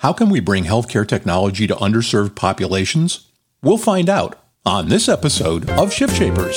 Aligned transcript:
How 0.00 0.14
can 0.14 0.30
we 0.30 0.40
bring 0.40 0.64
healthcare 0.64 1.06
technology 1.06 1.66
to 1.66 1.74
underserved 1.74 2.34
populations? 2.34 3.28
We'll 3.62 3.76
find 3.76 4.08
out 4.08 4.42
on 4.64 4.88
this 4.88 5.10
episode 5.10 5.68
of 5.68 5.92
Shift 5.92 6.16
Shapers. 6.16 6.56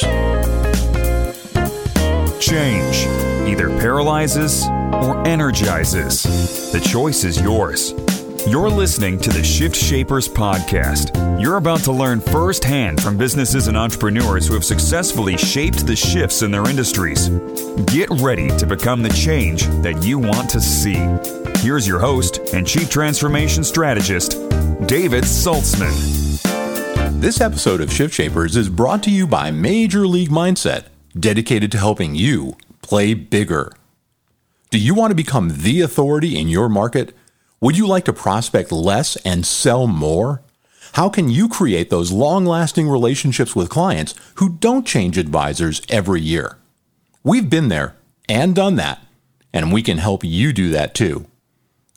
Change 2.40 3.06
either 3.46 3.68
paralyzes 3.82 4.66
or 4.66 5.28
energizes. 5.28 6.24
The 6.72 6.80
choice 6.80 7.26
is 7.26 7.42
yours. 7.42 7.92
You're 8.48 8.70
listening 8.70 9.20
to 9.20 9.30
the 9.30 9.44
Shift 9.44 9.76
Shapers 9.76 10.30
podcast. 10.30 11.42
You're 11.42 11.58
about 11.58 11.82
to 11.82 11.92
learn 11.92 12.22
firsthand 12.22 13.04
from 13.04 13.18
businesses 13.18 13.68
and 13.68 13.76
entrepreneurs 13.76 14.48
who 14.48 14.54
have 14.54 14.64
successfully 14.64 15.36
shaped 15.36 15.86
the 15.86 15.98
shifts 15.98 16.44
in 16.44 16.52
their 16.52 16.70
industries. 16.70 17.28
Get 17.88 18.10
ready 18.22 18.48
to 18.56 18.66
become 18.66 19.04
the 19.04 19.10
change 19.10 19.66
that 19.82 20.02
you 20.02 20.18
want 20.18 20.50
to 20.52 20.62
see. 20.62 21.43
Here's 21.64 21.88
your 21.88 22.00
host 22.00 22.40
and 22.54 22.68
Chief 22.68 22.90
Transformation 22.90 23.64
Strategist, 23.64 24.32
David 24.86 25.24
Saltzman. 25.24 26.42
This 27.22 27.40
episode 27.40 27.80
of 27.80 27.90
Shift 27.90 28.14
Shapers 28.14 28.58
is 28.58 28.68
brought 28.68 29.02
to 29.04 29.10
you 29.10 29.26
by 29.26 29.50
Major 29.50 30.06
League 30.06 30.28
Mindset, 30.28 30.88
dedicated 31.18 31.72
to 31.72 31.78
helping 31.78 32.16
you 32.16 32.58
play 32.82 33.14
bigger. 33.14 33.72
Do 34.72 34.78
you 34.78 34.94
want 34.94 35.12
to 35.12 35.16
become 35.16 35.54
the 35.60 35.80
authority 35.80 36.38
in 36.38 36.50
your 36.50 36.68
market? 36.68 37.16
Would 37.62 37.78
you 37.78 37.88
like 37.88 38.04
to 38.06 38.14
prospect 38.14 38.70
less 38.74 39.16
and 39.24 39.46
sell 39.46 39.88
more? 39.88 40.42
How 40.96 41.08
can 41.08 41.30
you 41.30 41.48
create 41.48 41.90
those 41.90 42.12
long 42.12 42.46
lasting 42.46 42.90
relationships 42.90 43.56
with 43.56 43.70
clients 43.70 44.16
who 44.36 44.50
don't 44.50 44.86
change 44.86 45.18
advisors 45.18 45.82
every 45.88 46.20
year? 46.20 46.58
We've 47.24 47.50
been 47.50 47.70
there 47.70 47.96
and 48.28 48.54
done 48.54 48.76
that, 48.76 49.00
and 49.54 49.72
we 49.72 49.82
can 49.82 50.00
help 50.00 50.26
you 50.26 50.52
do 50.52 50.70
that 50.72 50.94
too. 50.94 51.26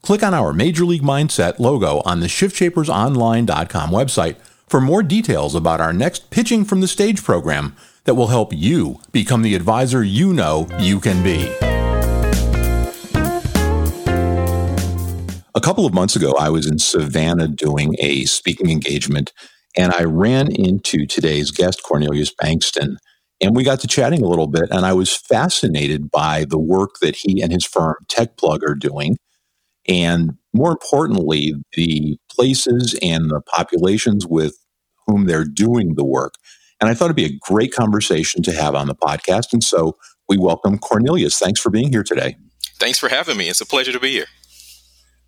Click 0.06 0.23
on 0.23 0.34
our 0.34 0.52
Major 0.52 0.84
League 0.84 1.02
Mindset 1.02 1.59
logo 1.59 2.01
on 2.05 2.20
the 2.20 2.28
ShiftShapersOnline.com 2.28 3.91
website 3.91 4.37
for 4.69 4.80
more 4.80 5.02
details 5.02 5.57
about 5.57 5.80
our 5.80 5.93
next 5.93 6.30
Pitching 6.30 6.65
from 6.65 6.80
the 6.80 6.87
Stage 6.87 7.24
program 7.24 7.74
that 8.04 8.15
will 8.15 8.29
help 8.29 8.52
you 8.52 9.01
become 9.10 9.43
the 9.43 9.57
advisor 9.57 10.04
you 10.04 10.32
know 10.32 10.68
you 10.79 11.01
can 11.01 11.24
be. 11.24 11.52
A 15.57 15.60
couple 15.60 15.85
of 15.85 15.93
months 15.93 16.15
ago, 16.15 16.35
I 16.38 16.51
was 16.51 16.68
in 16.68 16.79
Savannah 16.79 17.48
doing 17.48 17.96
a 17.98 18.26
speaking 18.26 18.70
engagement, 18.70 19.32
and 19.76 19.93
I 19.93 20.04
ran 20.04 20.52
into 20.52 21.04
today's 21.07 21.51
guest, 21.51 21.82
Kornelius 21.82 22.30
Bankston, 22.41 22.98
and 23.41 23.57
we 23.57 23.65
got 23.65 23.80
to 23.80 23.88
chatting 23.88 24.23
a 24.23 24.29
little 24.29 24.46
bit. 24.46 24.68
And 24.70 24.87
I 24.87 24.93
was 24.93 25.13
fascinated 25.13 26.13
by 26.13 26.45
the 26.45 26.60
work 26.60 27.01
that 27.01 27.16
he 27.16 27.43
and 27.43 27.51
his 27.51 27.65
firm 27.65 27.96
TechPlug 28.07 28.63
are 28.63 28.76
doing, 28.76 29.16
and 29.88 30.32
more 30.52 30.70
importantly, 30.70 31.54
the 31.74 32.18
places 32.30 32.98
and 33.02 33.30
the 33.30 33.40
populations 33.54 34.26
with 34.26 34.56
whom 35.06 35.26
they're 35.26 35.45
doing 35.45 35.95
the 35.95 36.04
work. 36.04 36.34
And 36.80 36.90
I 36.90 36.95
thought 36.95 37.06
it'd 37.06 37.16
be 37.16 37.24
a 37.24 37.38
great 37.40 37.73
conversation 37.73 38.42
to 38.42 38.52
have 38.52 38.74
on 38.74 38.87
the 38.87 38.95
podcast. 38.95 39.52
And 39.52 39.62
so 39.62 39.96
we 40.29 40.37
welcome 40.37 40.79
Kornelius. 40.79 41.38
Thanks 41.38 41.60
for 41.60 41.70
being 41.70 41.90
here 41.90 42.02
today. 42.02 42.37
Thanks 42.79 42.98
for 42.98 43.09
having 43.09 43.37
me. 43.37 43.48
It's 43.48 43.60
a 43.60 43.66
pleasure 43.66 43.92
to 43.92 44.01
be 44.01 44.10
here. 44.10 44.26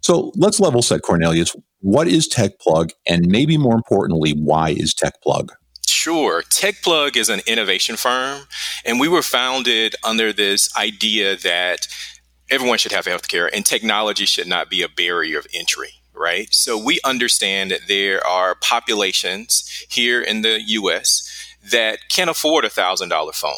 So 0.01 0.33
let's 0.37 0.61
level 0.61 0.83
set, 0.83 1.03
Kornelius. 1.03 1.57
What 1.81 2.09
is 2.09 2.29
TechPlug? 2.29 2.91
And 3.09 3.27
maybe 3.29 3.57
more 3.57 3.75
importantly, 3.75 4.33
why 4.33 4.71
is 4.71 4.95
TechPlug? 4.95 5.51
Sure. 5.87 6.43
TechPlug 6.43 7.17
is 7.17 7.29
an 7.29 7.41
innovation 7.47 7.97
firm, 7.97 8.43
and 8.85 9.01
we 9.01 9.09
were 9.09 9.23
founded 9.23 9.97
under 10.05 10.33
this 10.33 10.75
idea 10.77 11.37
that 11.37 11.89
everyone 12.51 12.79
should 12.79 12.93
have 12.93 13.07
health 13.07 13.29
care, 13.29 13.53
and 13.55 13.65
technology 13.65 14.27
should 14.27 14.47
not 14.47 14.71
be 14.71 14.83
a 14.83 14.89
barrier 14.89 15.39
of 15.39 15.47
entry 15.55 15.99
right? 16.19 16.53
So 16.53 16.77
we 16.77 17.01
understand 17.05 17.71
that 17.71 17.87
there 17.89 18.27
are 18.27 18.55
populations 18.57 19.87
here 19.89 20.21
in 20.21 20.43
the 20.43 20.61
US 20.61 21.23
that 21.71 22.09
can't 22.09 22.31
afford 22.31 22.65
a 22.65 22.69
$1,000 22.69 23.35
phone. 23.35 23.55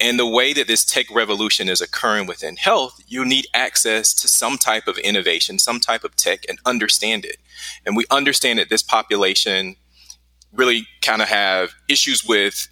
And 0.00 0.18
the 0.18 0.26
way 0.26 0.52
that 0.52 0.68
this 0.68 0.84
tech 0.84 1.06
revolution 1.10 1.68
is 1.68 1.80
occurring 1.80 2.26
within 2.26 2.56
health, 2.56 3.00
you 3.08 3.24
need 3.24 3.46
access 3.52 4.14
to 4.14 4.28
some 4.28 4.56
type 4.56 4.86
of 4.86 4.96
innovation, 4.98 5.58
some 5.58 5.80
type 5.80 6.04
of 6.04 6.14
tech, 6.14 6.44
and 6.48 6.58
understand 6.64 7.24
it. 7.24 7.38
And 7.84 7.96
we 7.96 8.04
understand 8.10 8.60
that 8.60 8.70
this 8.70 8.82
population 8.82 9.74
really 10.52 10.86
kind 11.02 11.20
of 11.20 11.28
have 11.28 11.70
issues 11.88 12.24
with 12.24 12.68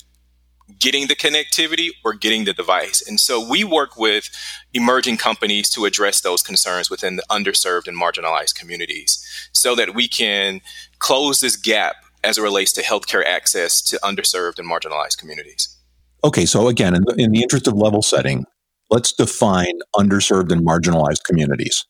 getting 0.78 1.06
the 1.06 1.14
connectivity 1.14 1.90
or 2.04 2.12
getting 2.12 2.44
the 2.44 2.52
device. 2.52 3.02
And 3.06 3.20
so 3.20 3.46
we 3.46 3.64
work 3.64 3.96
with 3.96 4.28
emerging 4.74 5.16
companies 5.16 5.70
to 5.70 5.84
address 5.84 6.20
those 6.20 6.42
concerns 6.42 6.90
within 6.90 7.16
the 7.16 7.24
underserved 7.30 7.86
and 7.86 7.96
marginalized 7.96 8.54
communities 8.54 9.24
so 9.52 9.74
that 9.74 9.94
we 9.94 10.08
can 10.08 10.60
close 10.98 11.40
this 11.40 11.56
gap 11.56 11.96
as 12.24 12.38
it 12.38 12.42
relates 12.42 12.72
to 12.72 12.82
healthcare 12.82 13.24
access 13.24 13.80
to 13.82 13.98
underserved 14.02 14.58
and 14.58 14.68
marginalized 14.68 15.18
communities. 15.18 15.76
Okay, 16.24 16.46
so 16.46 16.66
again, 16.68 16.94
in 16.94 17.04
the, 17.04 17.14
in 17.16 17.30
the 17.30 17.42
interest 17.42 17.68
of 17.68 17.74
level 17.74 18.02
setting, 18.02 18.44
let's 18.90 19.12
define 19.12 19.78
underserved 19.94 20.50
and 20.50 20.66
marginalized 20.66 21.22
communities. 21.24 21.86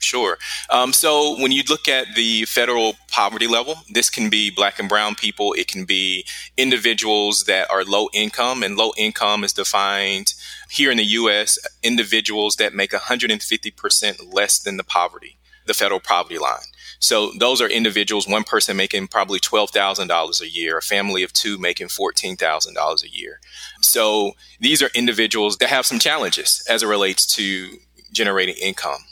Sure. 0.00 0.38
Um, 0.70 0.92
so 0.92 1.36
when 1.40 1.50
you 1.50 1.62
look 1.68 1.88
at 1.88 2.14
the 2.14 2.44
federal 2.44 2.94
poverty 3.10 3.48
level, 3.48 3.76
this 3.90 4.08
can 4.08 4.30
be 4.30 4.48
black 4.48 4.78
and 4.78 4.88
brown 4.88 5.16
people. 5.16 5.52
It 5.54 5.66
can 5.66 5.84
be 5.84 6.24
individuals 6.56 7.44
that 7.44 7.68
are 7.70 7.84
low 7.84 8.08
income, 8.14 8.62
and 8.62 8.76
low 8.76 8.92
income 8.96 9.42
is 9.42 9.52
defined 9.52 10.34
here 10.70 10.90
in 10.90 10.98
the 10.98 11.04
U.S. 11.04 11.58
individuals 11.82 12.56
that 12.56 12.74
make 12.74 12.92
150% 12.92 14.32
less 14.32 14.58
than 14.60 14.76
the 14.76 14.84
poverty, 14.84 15.36
the 15.66 15.74
federal 15.74 16.00
poverty 16.00 16.38
line. 16.38 16.60
So 17.00 17.32
those 17.38 17.60
are 17.60 17.68
individuals, 17.68 18.26
one 18.26 18.44
person 18.44 18.76
making 18.76 19.08
probably 19.08 19.38
$12,000 19.38 20.40
a 20.40 20.48
year, 20.48 20.78
a 20.78 20.82
family 20.82 21.22
of 21.22 21.32
two 21.32 21.58
making 21.58 21.88
$14,000 21.88 23.04
a 23.04 23.08
year. 23.08 23.40
So 23.82 24.32
these 24.60 24.82
are 24.82 24.90
individuals 24.94 25.58
that 25.58 25.68
have 25.68 25.86
some 25.86 25.98
challenges 25.98 26.64
as 26.68 26.82
it 26.82 26.86
relates 26.86 27.26
to 27.36 27.78
generating 28.12 28.56
income. 28.56 29.04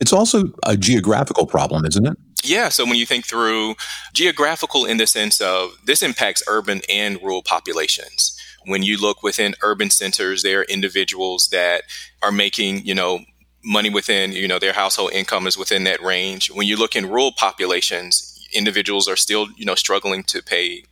It's 0.00 0.12
also 0.12 0.52
a 0.64 0.76
geographical 0.76 1.46
problem, 1.46 1.84
isn't 1.84 2.06
it? 2.06 2.16
Yeah. 2.44 2.68
So 2.68 2.84
when 2.84 2.96
you 2.96 3.06
think 3.06 3.26
through 3.26 3.74
geographical 4.12 4.84
in 4.84 4.96
the 4.96 5.06
sense 5.06 5.40
of 5.40 5.72
this 5.84 6.02
impacts 6.02 6.42
urban 6.46 6.82
and 6.88 7.20
rural 7.22 7.42
populations. 7.42 8.36
When 8.64 8.82
you 8.82 8.96
look 8.98 9.22
within 9.22 9.54
urban 9.62 9.90
centers, 9.90 10.42
there 10.42 10.60
are 10.60 10.64
individuals 10.64 11.48
that 11.48 11.84
are 12.22 12.32
making, 12.32 12.84
you 12.84 12.94
know, 12.94 13.20
money 13.64 13.90
within, 13.90 14.32
you 14.32 14.46
know, 14.46 14.58
their 14.58 14.72
household 14.72 15.12
income 15.12 15.46
is 15.46 15.58
within 15.58 15.84
that 15.84 16.02
range. 16.02 16.50
When 16.50 16.66
you 16.66 16.76
look 16.76 16.94
in 16.94 17.08
rural 17.08 17.32
populations, 17.32 18.38
individuals 18.52 19.08
are 19.08 19.16
still, 19.16 19.48
you 19.56 19.64
know, 19.64 19.74
struggling 19.74 20.22
to 20.24 20.42
pay 20.42 20.84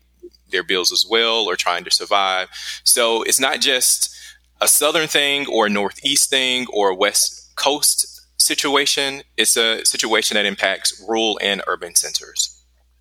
their 0.51 0.63
bills 0.63 0.91
as 0.91 1.07
well 1.09 1.45
or 1.47 1.57
trying 1.57 1.85
to 1.85 1.91
survive. 1.91 2.49
So 2.85 3.23
it's 3.23 3.41
not 3.41 3.61
just 3.61 4.15
a 4.61 4.69
southern 4.69 5.09
thing 5.09 5.47
or 5.47 5.67
a 5.67 5.71
northeast 5.71 6.31
thing 6.31 6.67
or 6.73 6.91
a 6.91 6.95
west 6.95 7.55
coast 7.57 8.16
situation. 8.47 9.23
It's 9.37 9.57
a 9.57 9.85
situation 9.85 10.37
that 10.37 10.47
impacts 10.47 11.03
rural 11.07 11.39
and 11.43 11.63
urban 11.67 11.95
centers. 11.95 12.53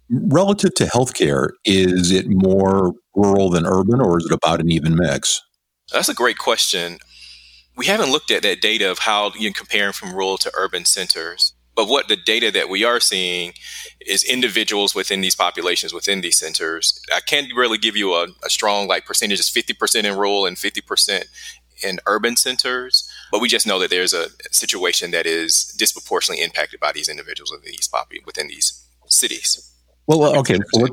Relative 0.10 0.74
to 0.76 0.86
healthcare, 0.86 1.50
is 1.64 2.12
it 2.12 2.26
more 2.28 2.94
rural 3.16 3.50
than 3.50 3.66
urban 3.66 4.02
or 4.02 4.18
is 4.18 4.26
it 4.26 4.34
about 4.34 4.60
an 4.60 4.70
even 4.70 4.96
mix? 4.96 5.42
That's 5.92 6.10
a 6.10 6.14
great 6.14 6.38
question 6.38 7.00
we 7.76 7.86
haven't 7.86 8.12
looked 8.12 8.32
at 8.32 8.44
that 8.44 8.62
data 8.62 8.90
of 8.90 9.00
how 9.00 9.32
you're 9.38 9.54
comparing 9.54 9.94
from 9.94 10.14
rural 10.14 10.38
to 10.40 10.52
urban 10.56 10.86
centers. 10.86 11.54
But 11.76 11.90
what 11.90 12.08
the 12.08 12.16
data 12.16 12.52
that 12.52 12.70
we 12.70 12.86
are 12.86 13.02
seeing 13.02 13.54
is 14.00 14.24
individuals 14.24 14.96
within 14.96 15.20
these 15.20 15.36
populations, 15.36 15.94
within 15.94 16.22
these 16.22 16.40
centers. 16.40 17.02
I 17.14 17.20
can't 17.20 17.48
really 17.54 17.78
give 17.78 17.98
you 17.98 18.14
a, 18.14 18.28
a 18.46 18.50
strong 18.50 18.88
like 18.88 19.06
percentage. 19.06 19.40
It's 19.40 19.52
50% 19.52 20.06
in 20.06 20.18
rural 20.18 20.46
and 20.46 20.56
50% 20.56 21.26
in 21.84 22.00
urban 22.06 22.36
centers. 22.36 23.10
But 23.32 23.42
we 23.42 23.48
just 23.48 23.68
know 23.68 23.80
that 23.80 23.90
there's 23.90 24.14
a 24.14 24.28
situation 24.52 25.12
that 25.12 25.26
is 25.26 25.74
disproportionately 25.78 26.44
impacted 26.44 26.80
by 26.80 26.92
these 26.92 27.10
individuals 27.10 27.52
within 27.52 27.72
these, 27.72 27.90
within 28.26 28.48
these 28.48 28.86
cities. 29.08 29.72
Well, 30.08 30.38
okay. 30.38 30.60
So 30.72 30.86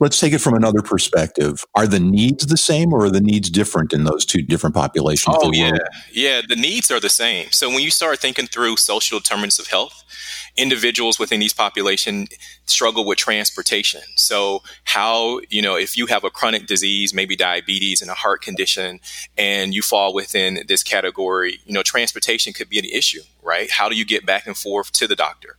let, 0.00 0.10
us 0.10 0.18
take 0.18 0.32
it 0.32 0.38
from 0.38 0.54
another 0.54 0.80
perspective. 0.80 1.62
Are 1.74 1.86
the 1.86 2.00
needs 2.00 2.46
the 2.46 2.56
same, 2.56 2.94
or 2.94 3.04
are 3.04 3.10
the 3.10 3.20
needs 3.20 3.50
different 3.50 3.92
in 3.92 4.04
those 4.04 4.24
two 4.24 4.40
different 4.40 4.74
populations? 4.74 5.36
Oh, 5.38 5.52
yeah, 5.52 5.76
yeah. 6.12 6.40
The 6.48 6.56
needs 6.56 6.90
are 6.90 6.98
the 6.98 7.10
same. 7.10 7.50
So 7.50 7.68
when 7.68 7.80
you 7.80 7.90
start 7.90 8.20
thinking 8.20 8.46
through 8.46 8.78
social 8.78 9.18
determinants 9.18 9.58
of 9.58 9.66
health, 9.66 10.02
individuals 10.58 11.18
within 11.18 11.40
these 11.40 11.52
populations 11.52 12.28
struggle 12.66 13.06
with 13.06 13.18
transportation. 13.18 14.02
So 14.16 14.62
how 14.84 15.40
you 15.48 15.62
know 15.62 15.76
if 15.76 15.96
you 15.96 16.06
have 16.06 16.24
a 16.24 16.30
chronic 16.30 16.66
disease, 16.66 17.14
maybe 17.14 17.36
diabetes 17.36 18.02
and 18.02 18.10
a 18.10 18.14
heart 18.14 18.42
condition, 18.42 19.00
and 19.36 19.74
you 19.74 19.82
fall 19.82 20.12
within 20.12 20.64
this 20.66 20.82
category, 20.82 21.60
you 21.64 21.72
know, 21.72 21.82
transportation 21.82 22.52
could 22.52 22.68
be 22.68 22.78
an 22.78 22.84
issue, 22.84 23.22
right? 23.42 23.70
How 23.70 23.88
do 23.88 23.96
you 23.96 24.04
get 24.04 24.26
back 24.26 24.46
and 24.46 24.56
forth 24.56 24.92
to 24.92 25.06
the 25.06 25.16
doctor? 25.16 25.56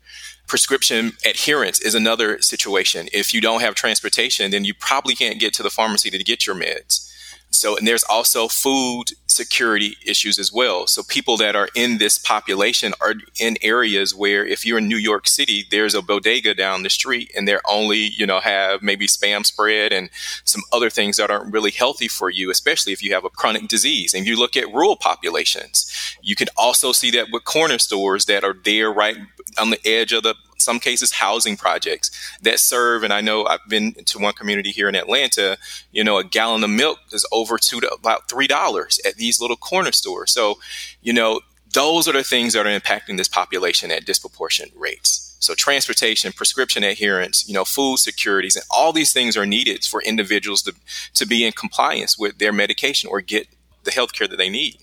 prescription 0.50 1.14
adherence 1.26 1.80
is 1.80 1.96
another 1.96 2.42
situation. 2.42 3.08
If 3.14 3.34
you 3.34 3.40
don't 3.40 3.62
have 3.62 3.76
transportation, 3.76 4.52
then 4.52 4.66
you 4.66 4.74
probably 4.74 5.16
can't 5.16 5.40
get 5.40 5.54
to 5.54 5.64
the 5.64 5.70
pharmacy 5.70 6.10
to 6.10 6.24
get 6.24 6.46
your 6.46 6.56
meds. 6.56 7.09
So, 7.52 7.76
and 7.76 7.88
there's 7.88 8.04
also 8.04 8.48
food 8.48 9.06
security 9.28 9.98
issues 10.06 10.38
as 10.38 10.52
well. 10.52 10.88
So, 10.88 11.04
people 11.04 11.36
that 11.38 11.56
are 11.56 11.70
in 11.76 11.98
this 11.98 12.18
population 12.18 12.94
are 13.02 13.16
in 13.40 13.58
areas 13.62 14.14
where, 14.14 14.46
if 14.46 14.66
you're 14.66 14.78
in 14.78 14.88
New 14.88 14.98
York 14.98 15.28
City, 15.28 15.66
there's 15.70 15.96
a 15.96 16.02
bodega 16.02 16.54
down 16.54 16.84
the 16.84 16.90
street, 16.90 17.32
and 17.36 17.48
they're 17.48 17.62
only, 17.68 17.98
you 17.98 18.26
know, 18.26 18.40
have 18.40 18.82
maybe 18.82 19.08
spam 19.08 19.46
spread 19.46 19.92
and 19.92 20.10
some 20.44 20.62
other 20.72 20.90
things 20.90 21.18
that 21.18 21.32
aren't 21.32 21.52
really 21.54 21.72
healthy 21.72 22.08
for 22.08 22.30
you, 22.30 22.52
especially 22.52 22.94
if 22.94 23.02
you 23.02 23.14
have 23.14 23.26
a 23.26 23.30
chronic 23.30 23.68
disease. 23.68 24.14
And 24.14 24.24
if 24.24 24.28
you 24.28 24.38
look 24.38 24.56
at 24.56 24.68
rural 24.74 24.96
populations, 24.96 26.18
you 26.22 26.36
can 26.36 26.48
also 26.56 26.92
see 26.92 27.12
that 27.12 27.28
with 27.32 27.46
corner 27.46 27.80
stores 27.80 28.26
that 28.26 28.44
are 28.44 28.56
there 28.64 28.92
right 28.92 29.18
on 29.60 29.72
the 29.72 29.80
edge 29.88 30.14
of 30.14 30.24
the 30.24 30.36
some 30.62 30.80
cases 30.80 31.12
housing 31.12 31.56
projects 31.56 32.12
that 32.42 32.60
serve 32.60 33.04
and 33.04 33.14
i 33.14 33.22
know 33.22 33.46
i've 33.46 33.60
been 33.68 33.94
to 34.06 34.20
one 34.20 34.34
community 34.34 34.72
here 34.72 34.90
in 34.90 34.96
atlanta 34.96 35.58
you 35.92 36.04
know 36.04 36.18
a 36.18 36.24
gallon 36.24 36.64
of 36.64 36.70
milk 36.70 37.00
is 37.12 37.26
over 37.32 37.58
two 37.58 37.80
to 37.80 37.90
about 37.92 38.30
three 38.30 38.48
dollars 38.48 39.00
at 39.06 39.16
these 39.16 39.42
little 39.42 39.58
corner 39.58 39.92
stores 39.92 40.32
so 40.32 40.56
you 41.02 41.14
know 41.14 41.40
those 41.74 42.08
are 42.08 42.14
the 42.14 42.24
things 42.24 42.54
that 42.54 42.66
are 42.66 42.80
impacting 42.80 43.18
this 43.18 43.28
population 43.28 43.92
at 43.92 44.06
disproportionate 44.06 44.74
rates 44.76 45.30
so 45.40 45.56
transportation, 45.56 46.34
prescription 46.34 46.84
adherence, 46.84 47.48
you 47.48 47.54
know, 47.54 47.64
food 47.64 47.98
securities, 47.98 48.56
and 48.56 48.66
all 48.70 48.92
these 48.92 49.14
things 49.14 49.38
are 49.38 49.46
needed 49.46 49.86
for 49.86 50.02
individuals 50.04 50.62
to, 50.64 50.76
to 51.14 51.26
be 51.26 51.46
in 51.46 51.54
compliance 51.54 52.20
with 52.20 52.38
their 52.38 52.52
medication 52.52 53.10
or 53.10 53.22
get 53.22 53.48
the 53.86 53.92
health 53.92 54.14
care 54.14 54.28
that 54.28 54.38
they 54.38 54.50
need. 54.50 54.78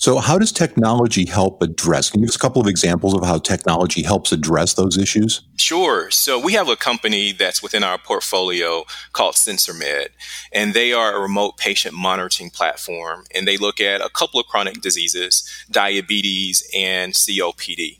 So, 0.00 0.18
how 0.18 0.38
does 0.38 0.52
technology 0.52 1.26
help 1.26 1.60
address? 1.60 2.08
Can 2.08 2.20
you 2.20 2.26
give 2.26 2.30
us 2.30 2.36
a 2.36 2.38
couple 2.38 2.62
of 2.62 2.68
examples 2.68 3.14
of 3.14 3.24
how 3.24 3.38
technology 3.38 4.04
helps 4.04 4.30
address 4.30 4.74
those 4.74 4.96
issues? 4.96 5.42
Sure. 5.56 6.08
So, 6.12 6.38
we 6.38 6.52
have 6.52 6.68
a 6.68 6.76
company 6.76 7.32
that's 7.32 7.64
within 7.64 7.82
our 7.82 7.98
portfolio 7.98 8.84
called 9.12 9.34
SensorMed, 9.34 10.10
and 10.52 10.72
they 10.72 10.92
are 10.92 11.16
a 11.16 11.20
remote 11.20 11.56
patient 11.56 11.96
monitoring 11.96 12.50
platform. 12.50 13.24
And 13.34 13.48
they 13.48 13.56
look 13.56 13.80
at 13.80 14.00
a 14.00 14.08
couple 14.08 14.38
of 14.38 14.46
chronic 14.46 14.80
diseases, 14.80 15.42
diabetes 15.68 16.62
and 16.72 17.12
COPD. 17.12 17.98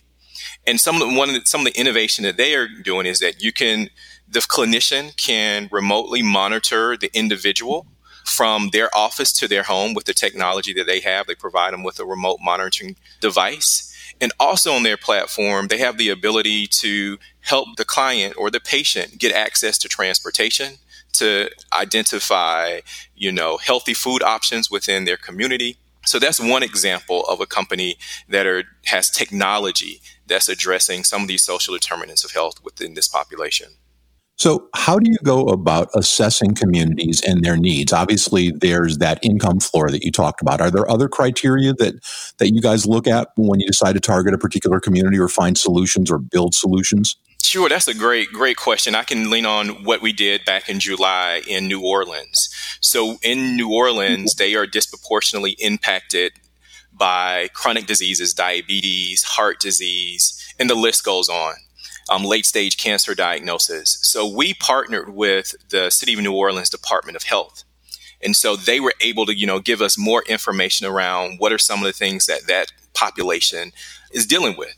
And 0.69 0.81
some 0.81 1.03
of 1.03 1.09
the, 1.09 1.19
one 1.19 1.31
of 1.31 1.35
the, 1.35 1.47
some 1.47 1.67
of 1.67 1.73
the 1.73 1.81
innovation 1.81 2.23
that 2.23 2.37
they 2.37 2.55
are 2.55 2.69
doing 2.69 3.07
is 3.07 3.19
that 3.19 3.43
you 3.43 3.53
can, 3.53 3.91
the 4.29 4.39
clinician 4.39 5.17
can 5.17 5.69
remotely 5.73 6.23
monitor 6.23 6.97
the 6.97 7.11
individual 7.13 7.89
from 8.29 8.71
their 8.71 8.95
office 8.97 9.33
to 9.33 9.49
their 9.49 9.63
home 9.63 9.95
with 9.95 10.05
the 10.05 10.15
technology 10.15 10.73
that 10.75 10.87
they 10.87 11.01
have. 11.01 11.27
They 11.27 11.35
provide 11.35 11.73
them 11.73 11.83
with 11.83 11.99
a 11.99 12.05
remote 12.05 12.39
monitoring 12.43 12.97
device. 13.21 13.85
And 14.21 14.33
also 14.39 14.73
on 14.73 14.83
their 14.83 14.97
platform, 14.97 15.69
they 15.69 15.79
have 15.79 15.97
the 15.97 16.11
ability 16.11 16.67
to 16.67 17.19
help 17.41 17.77
the 17.77 17.85
client 17.85 18.35
or 18.37 18.51
the 18.51 18.61
patient 18.61 19.19
get 19.19 19.33
access 19.33 19.79
to 19.79 19.89
transportation, 19.89 20.75
to 21.15 21.51
identify, 21.73 22.81
you 23.17 23.33
know, 23.33 23.57
healthy 23.57 23.95
food 23.95 24.23
options 24.23 24.71
within 24.71 25.05
their 25.05 25.17
community. 25.17 25.77
So 26.05 26.19
that's 26.19 26.41
one 26.41 26.63
example 26.63 27.25
of 27.27 27.41
a 27.41 27.47
company 27.47 27.97
that 28.29 28.47
are, 28.47 28.65
has 28.87 29.11
technology 29.11 30.01
that's 30.27 30.49
addressing 30.49 31.05
some 31.05 31.23
of 31.23 31.29
these 31.29 31.43
social 31.43 31.75
determinants 31.75 32.25
of 32.25 32.33
health 32.33 32.63
within 32.63 32.95
this 32.95 33.09
population. 33.09 33.69
So, 34.39 34.69
how 34.73 35.01
do 35.01 35.11
you 35.11 35.17
go 35.25 35.47
about 35.47 35.91
assessing 35.95 36.55
communities 36.55 37.21
and 37.27 37.45
their 37.45 37.57
needs? 37.57 37.93
Obviously, 37.93 38.53
there's 38.53 38.99
that 38.99 39.19
income 39.21 39.59
floor 39.59 39.91
that 39.91 40.05
you 40.05 40.13
talked 40.13 40.41
about. 40.41 40.61
Are 40.61 40.71
there 40.71 40.89
other 40.89 41.09
criteria 41.09 41.73
that 41.75 41.95
that 42.39 42.53
you 42.53 42.61
guys 42.61 42.87
look 42.87 43.09
at 43.09 43.31
when 43.37 43.59
you 43.59 43.67
decide 43.67 43.95
to 43.95 44.01
target 44.01 44.35
a 44.35 44.39
particular 44.39 44.79
community 44.79 45.19
or 45.19 45.29
find 45.29 45.59
solutions 45.59 46.09
or 46.09 46.19
build 46.19 46.55
solutions? 46.55 47.17
Sure, 47.43 47.69
that's 47.69 47.89
a 47.89 47.95
great, 47.95 48.31
great 48.31 48.57
question. 48.57 48.95
I 48.95 49.03
can 49.03 49.29
lean 49.29 49.45
on 49.45 49.83
what 49.83 50.03
we 50.03 50.13
did 50.13 50.45
back 50.45 50.69
in 50.69 50.79
July 50.79 51.43
in 51.49 51.67
New 51.67 51.85
Orleans. 51.85 52.49
So, 52.81 53.19
in 53.25 53.57
New 53.57 53.75
Orleans, 53.75 54.37
they 54.37 54.55
are 54.55 54.69
disproportionately 54.69 55.57
impacted 55.59 56.35
by 56.93 57.49
chronic 57.55 57.87
diseases, 57.87 58.35
diabetes, 58.35 59.25
heart 59.25 59.59
disease, 59.59 60.55
and 60.61 60.71
the 60.71 60.77
list 60.77 61.05
goes 61.05 61.29
on 61.29 61.55
um, 62.09 62.25
late 62.25 62.47
stage 62.47 62.77
cancer 62.77 63.15
diagnosis. 63.15 63.99
So 64.03 64.27
we 64.27 64.55
partnered 64.55 65.11
with 65.11 65.55
the 65.71 65.91
City 65.91 66.15
of 66.15 66.21
New 66.21 66.33
Orleans 66.33 66.71
Department 66.71 67.17
of 67.17 67.25
Health. 67.25 67.65
And 68.21 68.35
so 68.35 68.57
they 68.57 68.81
were 68.81 68.95
able 69.01 69.27
to, 69.27 69.35
you 69.35 69.47
know, 69.47 69.61
give 69.61 69.81
us 69.81 69.97
more 69.97 70.23
information 70.29 70.87
around 70.87 71.39
what 71.39 71.53
are 71.53 71.59
some 71.59 71.81
of 71.81 71.85
the 71.85 71.93
things 71.93 72.27
that 72.27 72.47
that 72.47 72.73
population 72.95 73.73
is 74.13 74.27
dealing 74.27 74.57
with. 74.57 74.75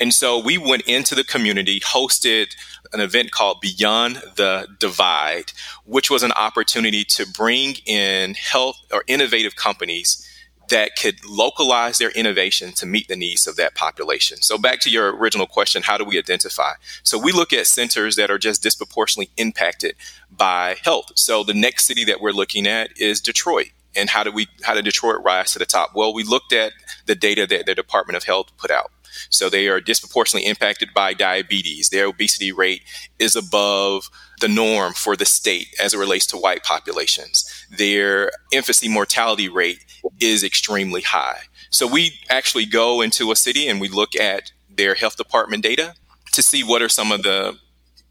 And 0.00 0.12
so 0.12 0.38
we 0.38 0.58
went 0.58 0.82
into 0.82 1.14
the 1.14 1.22
community, 1.22 1.78
hosted 1.78 2.56
an 2.92 3.00
event 3.00 3.30
called 3.30 3.60
Beyond 3.60 4.16
the 4.36 4.66
Divide, 4.80 5.52
which 5.84 6.10
was 6.10 6.22
an 6.22 6.32
opportunity 6.32 7.04
to 7.04 7.26
bring 7.26 7.74
in 7.86 8.34
health 8.34 8.76
or 8.92 9.04
innovative 9.06 9.54
companies 9.54 10.28
that 10.72 10.96
could 10.96 11.22
localize 11.28 11.98
their 11.98 12.10
innovation 12.12 12.72
to 12.72 12.86
meet 12.86 13.06
the 13.06 13.14
needs 13.14 13.46
of 13.46 13.56
that 13.56 13.74
population. 13.74 14.38
So 14.40 14.56
back 14.56 14.80
to 14.80 14.90
your 14.90 15.14
original 15.14 15.46
question, 15.46 15.82
how 15.82 15.98
do 15.98 16.04
we 16.04 16.18
identify? 16.18 16.72
So 17.02 17.18
we 17.18 17.30
look 17.30 17.52
at 17.52 17.66
centers 17.66 18.16
that 18.16 18.30
are 18.30 18.38
just 18.38 18.62
disproportionately 18.62 19.30
impacted 19.36 19.96
by 20.34 20.76
health. 20.82 21.12
So 21.14 21.44
the 21.44 21.52
next 21.52 21.84
city 21.84 22.04
that 22.04 22.22
we're 22.22 22.32
looking 22.32 22.66
at 22.66 22.98
is 22.98 23.20
Detroit. 23.20 23.68
And 23.94 24.08
how 24.08 24.24
do 24.24 24.32
we 24.32 24.48
how 24.62 24.72
did 24.72 24.86
Detroit 24.86 25.22
rise 25.22 25.52
to 25.52 25.58
the 25.58 25.66
top? 25.66 25.90
Well, 25.94 26.14
we 26.14 26.24
looked 26.24 26.54
at 26.54 26.72
the 27.04 27.14
data 27.14 27.46
that 27.46 27.66
the 27.66 27.74
Department 27.74 28.16
of 28.16 28.24
Health 28.24 28.50
put 28.56 28.70
out. 28.70 28.90
So 29.30 29.48
they 29.48 29.68
are 29.68 29.80
disproportionately 29.80 30.48
impacted 30.48 30.94
by 30.94 31.14
diabetes. 31.14 31.88
Their 31.88 32.06
obesity 32.06 32.52
rate 32.52 32.82
is 33.18 33.36
above 33.36 34.08
the 34.40 34.48
norm 34.48 34.92
for 34.92 35.16
the 35.16 35.24
state 35.24 35.68
as 35.80 35.94
it 35.94 35.98
relates 35.98 36.26
to 36.26 36.36
white 36.36 36.64
populations. 36.64 37.66
Their 37.70 38.32
infancy 38.52 38.88
mortality 38.88 39.48
rate 39.48 39.84
is 40.20 40.42
extremely 40.42 41.02
high. 41.02 41.42
So 41.70 41.86
we 41.86 42.18
actually 42.28 42.66
go 42.66 43.00
into 43.00 43.30
a 43.30 43.36
city 43.36 43.68
and 43.68 43.80
we 43.80 43.88
look 43.88 44.14
at 44.14 44.52
their 44.68 44.94
health 44.94 45.16
department 45.16 45.62
data 45.62 45.94
to 46.32 46.42
see 46.42 46.62
what 46.62 46.82
are 46.82 46.88
some 46.88 47.12
of 47.12 47.22
the 47.22 47.58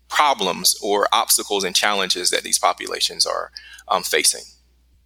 problems 0.10 0.76
or 0.82 1.08
obstacles 1.14 1.64
and 1.64 1.76
challenges 1.76 2.30
that 2.30 2.44
these 2.44 2.60
populations 2.60 3.26
are 3.26 3.52
um, 3.88 4.04
facing. 4.04 4.44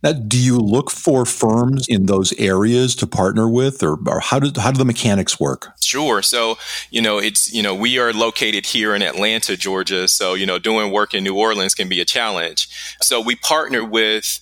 Now, 0.06 0.14
do 0.14 0.40
you 0.40 0.60
look 0.60 0.92
for 0.92 1.26
firms 1.26 1.88
in 1.88 2.06
those 2.06 2.32
areas 2.34 2.96
to 2.98 3.08
partner 3.08 3.50
with, 3.50 3.82
or, 3.82 3.98
or, 4.08 4.20
how 4.20 4.38
do 4.38 4.52
how 4.62 4.70
do 4.70 4.78
the 4.78 4.86
mechanics 4.86 5.40
work? 5.40 5.70
Sure. 5.82 6.22
So, 6.22 6.60
you 6.92 7.02
know, 7.02 7.18
it's 7.18 7.52
you 7.52 7.64
know 7.64 7.74
we 7.74 7.98
are 7.98 8.14
located 8.14 8.68
here 8.68 8.94
in 8.94 9.02
Atlanta, 9.02 9.58
Georgia. 9.58 10.08
So, 10.08 10.36
you 10.36 10.46
know, 10.46 10.60
doing 10.60 10.92
work 10.92 11.16
in 11.16 11.24
New 11.24 11.36
Orleans 11.36 11.74
can 11.74 11.90
be 11.90 12.02
a 12.02 12.06
challenge. 12.06 12.70
So, 13.02 13.20
we 13.20 13.36
partner 13.36 13.84
with 13.84 14.42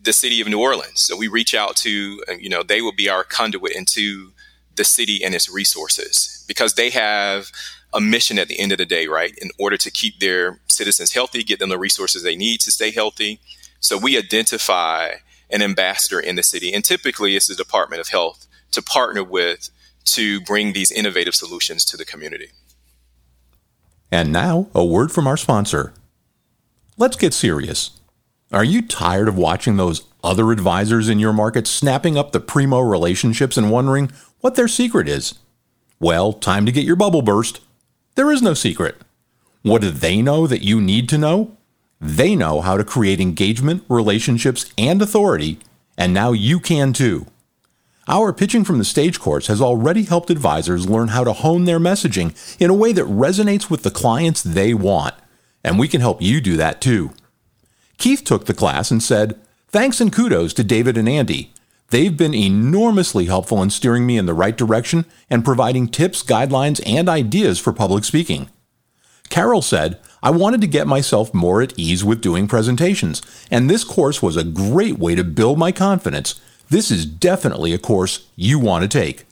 the 0.00 0.14
city 0.14 0.40
of 0.40 0.48
New 0.48 0.60
Orleans. 0.60 1.02
So 1.02 1.14
we 1.14 1.28
reach 1.28 1.54
out 1.54 1.76
to, 1.76 2.24
uh, 2.28 2.32
you 2.32 2.48
know, 2.48 2.62
they 2.62 2.80
will 2.80 2.94
be 2.94 3.10
our 3.10 3.22
conduit 3.22 3.76
into 3.76 4.32
the 4.76 4.84
city 4.84 5.22
and 5.22 5.34
its 5.34 5.48
resources 5.48 6.42
because 6.48 6.74
they 6.74 6.88
have 6.88 7.52
a 7.92 8.00
mission 8.00 8.38
at 8.38 8.48
the 8.48 8.58
end 8.58 8.72
of 8.72 8.78
the 8.78 8.86
day, 8.86 9.06
right? 9.06 9.32
In 9.40 9.50
order 9.60 9.76
to 9.76 9.90
keep 9.90 10.18
their 10.18 10.58
citizens 10.68 11.12
healthy, 11.12 11.44
get 11.44 11.58
them 11.58 11.68
the 11.68 11.78
resources 11.78 12.22
they 12.22 12.34
need 12.34 12.60
to 12.62 12.72
stay 12.72 12.90
healthy. 12.90 13.38
So 13.82 13.98
we 13.98 14.16
identify 14.16 15.16
an 15.50 15.60
ambassador 15.60 16.20
in 16.20 16.36
the 16.36 16.42
city, 16.42 16.72
and 16.72 16.84
typically 16.84 17.34
it's 17.34 17.48
the 17.48 17.54
Department 17.54 18.00
of 18.00 18.08
Health 18.08 18.46
to 18.70 18.80
partner 18.80 19.24
with 19.24 19.70
to 20.04 20.40
bring 20.40 20.72
these 20.72 20.92
innovative 20.92 21.34
solutions 21.34 21.84
to 21.86 21.96
the 21.96 22.04
community. 22.04 22.50
And 24.10 24.32
now, 24.32 24.68
a 24.72 24.84
word 24.84 25.10
from 25.10 25.26
our 25.26 25.36
sponsor. 25.36 25.92
Let's 26.96 27.16
get 27.16 27.34
serious. 27.34 27.98
Are 28.52 28.64
you 28.64 28.82
tired 28.82 29.26
of 29.26 29.36
watching 29.36 29.76
those 29.76 30.04
other 30.22 30.52
advisors 30.52 31.08
in 31.08 31.18
your 31.18 31.32
market 31.32 31.66
snapping 31.66 32.16
up 32.16 32.30
the 32.30 32.40
primo 32.40 32.78
relationships 32.80 33.56
and 33.56 33.70
wondering 33.70 34.12
what 34.40 34.54
their 34.54 34.68
secret 34.68 35.08
is? 35.08 35.40
Well, 35.98 36.32
time 36.32 36.66
to 36.66 36.72
get 36.72 36.84
your 36.84 36.96
bubble 36.96 37.22
burst. 37.22 37.60
There 38.14 38.30
is 38.30 38.42
no 38.42 38.54
secret. 38.54 38.96
What 39.62 39.82
do 39.82 39.90
they 39.90 40.22
know 40.22 40.46
that 40.46 40.62
you 40.62 40.80
need 40.80 41.08
to 41.08 41.18
know? 41.18 41.56
They 42.04 42.34
know 42.34 42.62
how 42.62 42.76
to 42.76 42.82
create 42.82 43.20
engagement, 43.20 43.84
relationships, 43.88 44.72
and 44.76 45.00
authority, 45.00 45.60
and 45.96 46.12
now 46.12 46.32
you 46.32 46.58
can 46.58 46.92
too. 46.92 47.26
Our 48.08 48.32
Pitching 48.32 48.64
from 48.64 48.78
the 48.78 48.84
Stage 48.84 49.20
course 49.20 49.46
has 49.46 49.60
already 49.60 50.02
helped 50.02 50.28
advisors 50.28 50.90
learn 50.90 51.08
how 51.08 51.22
to 51.22 51.32
hone 51.32 51.64
their 51.64 51.78
messaging 51.78 52.34
in 52.60 52.70
a 52.70 52.74
way 52.74 52.92
that 52.92 53.06
resonates 53.06 53.70
with 53.70 53.84
the 53.84 53.90
clients 53.92 54.42
they 54.42 54.74
want, 54.74 55.14
and 55.62 55.78
we 55.78 55.86
can 55.86 56.00
help 56.00 56.20
you 56.20 56.40
do 56.40 56.56
that 56.56 56.80
too. 56.80 57.12
Keith 57.98 58.24
took 58.24 58.46
the 58.46 58.54
class 58.54 58.90
and 58.90 59.00
said, 59.00 59.38
Thanks 59.68 60.00
and 60.00 60.12
kudos 60.12 60.52
to 60.54 60.64
David 60.64 60.98
and 60.98 61.08
Andy. 61.08 61.52
They've 61.90 62.16
been 62.16 62.34
enormously 62.34 63.26
helpful 63.26 63.62
in 63.62 63.70
steering 63.70 64.06
me 64.06 64.18
in 64.18 64.26
the 64.26 64.34
right 64.34 64.56
direction 64.56 65.04
and 65.30 65.44
providing 65.44 65.86
tips, 65.86 66.24
guidelines, 66.24 66.80
and 66.84 67.08
ideas 67.08 67.60
for 67.60 67.72
public 67.72 68.02
speaking. 68.02 68.48
Carol 69.32 69.62
said, 69.62 69.98
I 70.22 70.28
wanted 70.28 70.60
to 70.60 70.66
get 70.66 70.86
myself 70.86 71.32
more 71.32 71.62
at 71.62 71.72
ease 71.78 72.04
with 72.04 72.20
doing 72.20 72.46
presentations, 72.46 73.22
and 73.50 73.70
this 73.70 73.82
course 73.82 74.20
was 74.20 74.36
a 74.36 74.44
great 74.44 74.98
way 74.98 75.14
to 75.14 75.24
build 75.24 75.58
my 75.58 75.72
confidence. 75.72 76.38
This 76.68 76.90
is 76.90 77.06
definitely 77.06 77.72
a 77.72 77.78
course 77.78 78.28
you 78.36 78.58
want 78.58 78.82
to 78.82 78.88
take. 78.88 79.24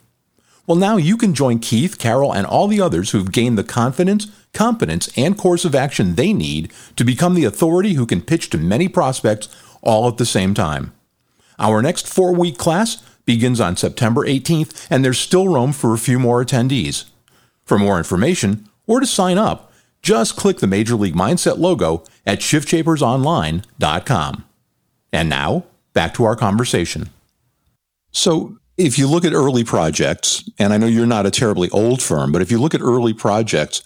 Well, 0.67 0.79
now 0.79 0.97
you 0.97 1.19
can 1.19 1.35
join 1.35 1.59
Keith, 1.59 1.99
Carol, 1.99 2.33
and 2.33 2.47
all 2.47 2.67
the 2.67 2.81
others 2.81 3.11
who've 3.11 3.31
gained 3.31 3.59
the 3.59 3.63
confidence, 3.63 4.29
competence, 4.55 5.11
and 5.19 5.37
course 5.37 5.67
of 5.67 5.75
action 5.75 6.15
they 6.15 6.33
need 6.33 6.73
to 6.97 7.05
become 7.05 7.35
the 7.35 7.45
authority 7.45 7.93
who 7.93 8.07
can 8.07 8.23
pitch 8.23 8.49
to 8.51 8.57
many 8.57 8.89
prospects 8.89 9.55
all 9.83 10.09
at 10.09 10.17
the 10.17 10.25
same 10.25 10.55
time. 10.55 10.95
Our 11.59 11.83
next 11.83 12.09
four 12.09 12.35
week 12.35 12.57
class 12.57 13.03
begins 13.27 13.61
on 13.61 13.77
September 13.77 14.25
18th, 14.27 14.87
and 14.89 15.05
there's 15.05 15.19
still 15.19 15.49
room 15.49 15.75
for 15.75 15.93
a 15.93 15.99
few 15.99 16.19
more 16.19 16.43
attendees. 16.43 17.05
For 17.67 17.79
more 17.79 17.99
information 17.99 18.67
or 18.87 19.01
to 19.01 19.07
sign 19.07 19.37
up, 19.37 19.70
just 20.03 20.37
click 20.37 20.59
the 20.59 20.67
Major 20.67 20.97
League 20.97 21.15
Mindset 21.15 21.59
logo 21.59 22.05
at 22.27 22.41
shiftshapersonline.com. 22.41 24.45
And 25.13 25.29
now, 25.29 25.65
back 25.93 26.15
to 26.15 26.25
our 26.25 26.37
conversation. 26.37 27.11
So, 28.13 28.57
if 28.77 28.99
you 28.99 29.09
look 29.09 29.27
at 29.27 29.35
early 29.35 29.63
projects, 29.63 30.49
and 30.59 30.73
I 30.73 30.79
know 30.79 30.87
you're 30.87 31.05
not 31.05 31.27
a 31.27 31.31
terribly 31.31 31.69
old 31.71 32.03
firm, 32.03 32.33
but 32.33 32.41
if 32.41 32.51
you 32.51 32.59
look 32.59 32.75
at 32.75 32.81
early 32.81 33.13
projects, 33.13 33.83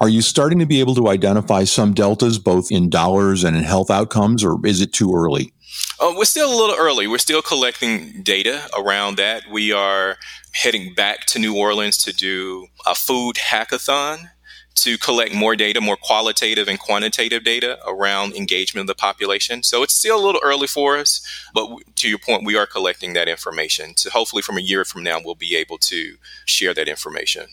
are 0.00 0.08
you 0.08 0.20
starting 0.20 0.58
to 0.58 0.66
be 0.66 0.80
able 0.80 0.94
to 0.96 1.08
identify 1.08 1.64
some 1.64 1.94
deltas 1.94 2.38
both 2.38 2.70
in 2.70 2.90
dollars 2.90 3.42
and 3.42 3.56
in 3.56 3.62
health 3.62 3.90
outcomes, 3.90 4.44
or 4.44 4.58
is 4.66 4.82
it 4.82 4.92
too 4.92 5.14
early? 5.14 5.52
Uh, 5.98 6.12
we're 6.16 6.24
still 6.24 6.52
a 6.52 6.54
little 6.54 6.76
early. 6.76 7.06
We're 7.06 7.18
still 7.18 7.40
collecting 7.40 8.22
data 8.22 8.68
around 8.78 9.16
that. 9.16 9.44
We 9.50 9.72
are 9.72 10.16
heading 10.52 10.92
back 10.94 11.24
to 11.26 11.38
New 11.38 11.56
Orleans 11.56 11.96
to 12.04 12.12
do 12.12 12.66
a 12.86 12.94
food 12.94 13.36
hackathon 13.36 14.30
to 14.76 14.98
collect 14.98 15.34
more 15.34 15.54
data, 15.54 15.80
more 15.80 15.96
qualitative 15.96 16.68
and 16.68 16.78
quantitative 16.78 17.44
data 17.44 17.78
around 17.86 18.34
engagement 18.34 18.82
of 18.82 18.86
the 18.88 19.00
population. 19.00 19.62
So 19.62 19.82
it's 19.82 19.94
still 19.94 20.18
a 20.18 20.24
little 20.24 20.40
early 20.42 20.66
for 20.66 20.96
us, 20.96 21.24
but 21.54 21.68
to 21.96 22.08
your 22.08 22.18
point, 22.18 22.44
we 22.44 22.56
are 22.56 22.66
collecting 22.66 23.12
that 23.12 23.28
information. 23.28 23.96
So 23.96 24.10
hopefully, 24.10 24.42
from 24.42 24.58
a 24.58 24.60
year 24.60 24.84
from 24.84 25.02
now, 25.02 25.20
we'll 25.24 25.36
be 25.36 25.54
able 25.56 25.78
to 25.78 26.16
share 26.44 26.74
that 26.74 26.88
information. 26.88 27.46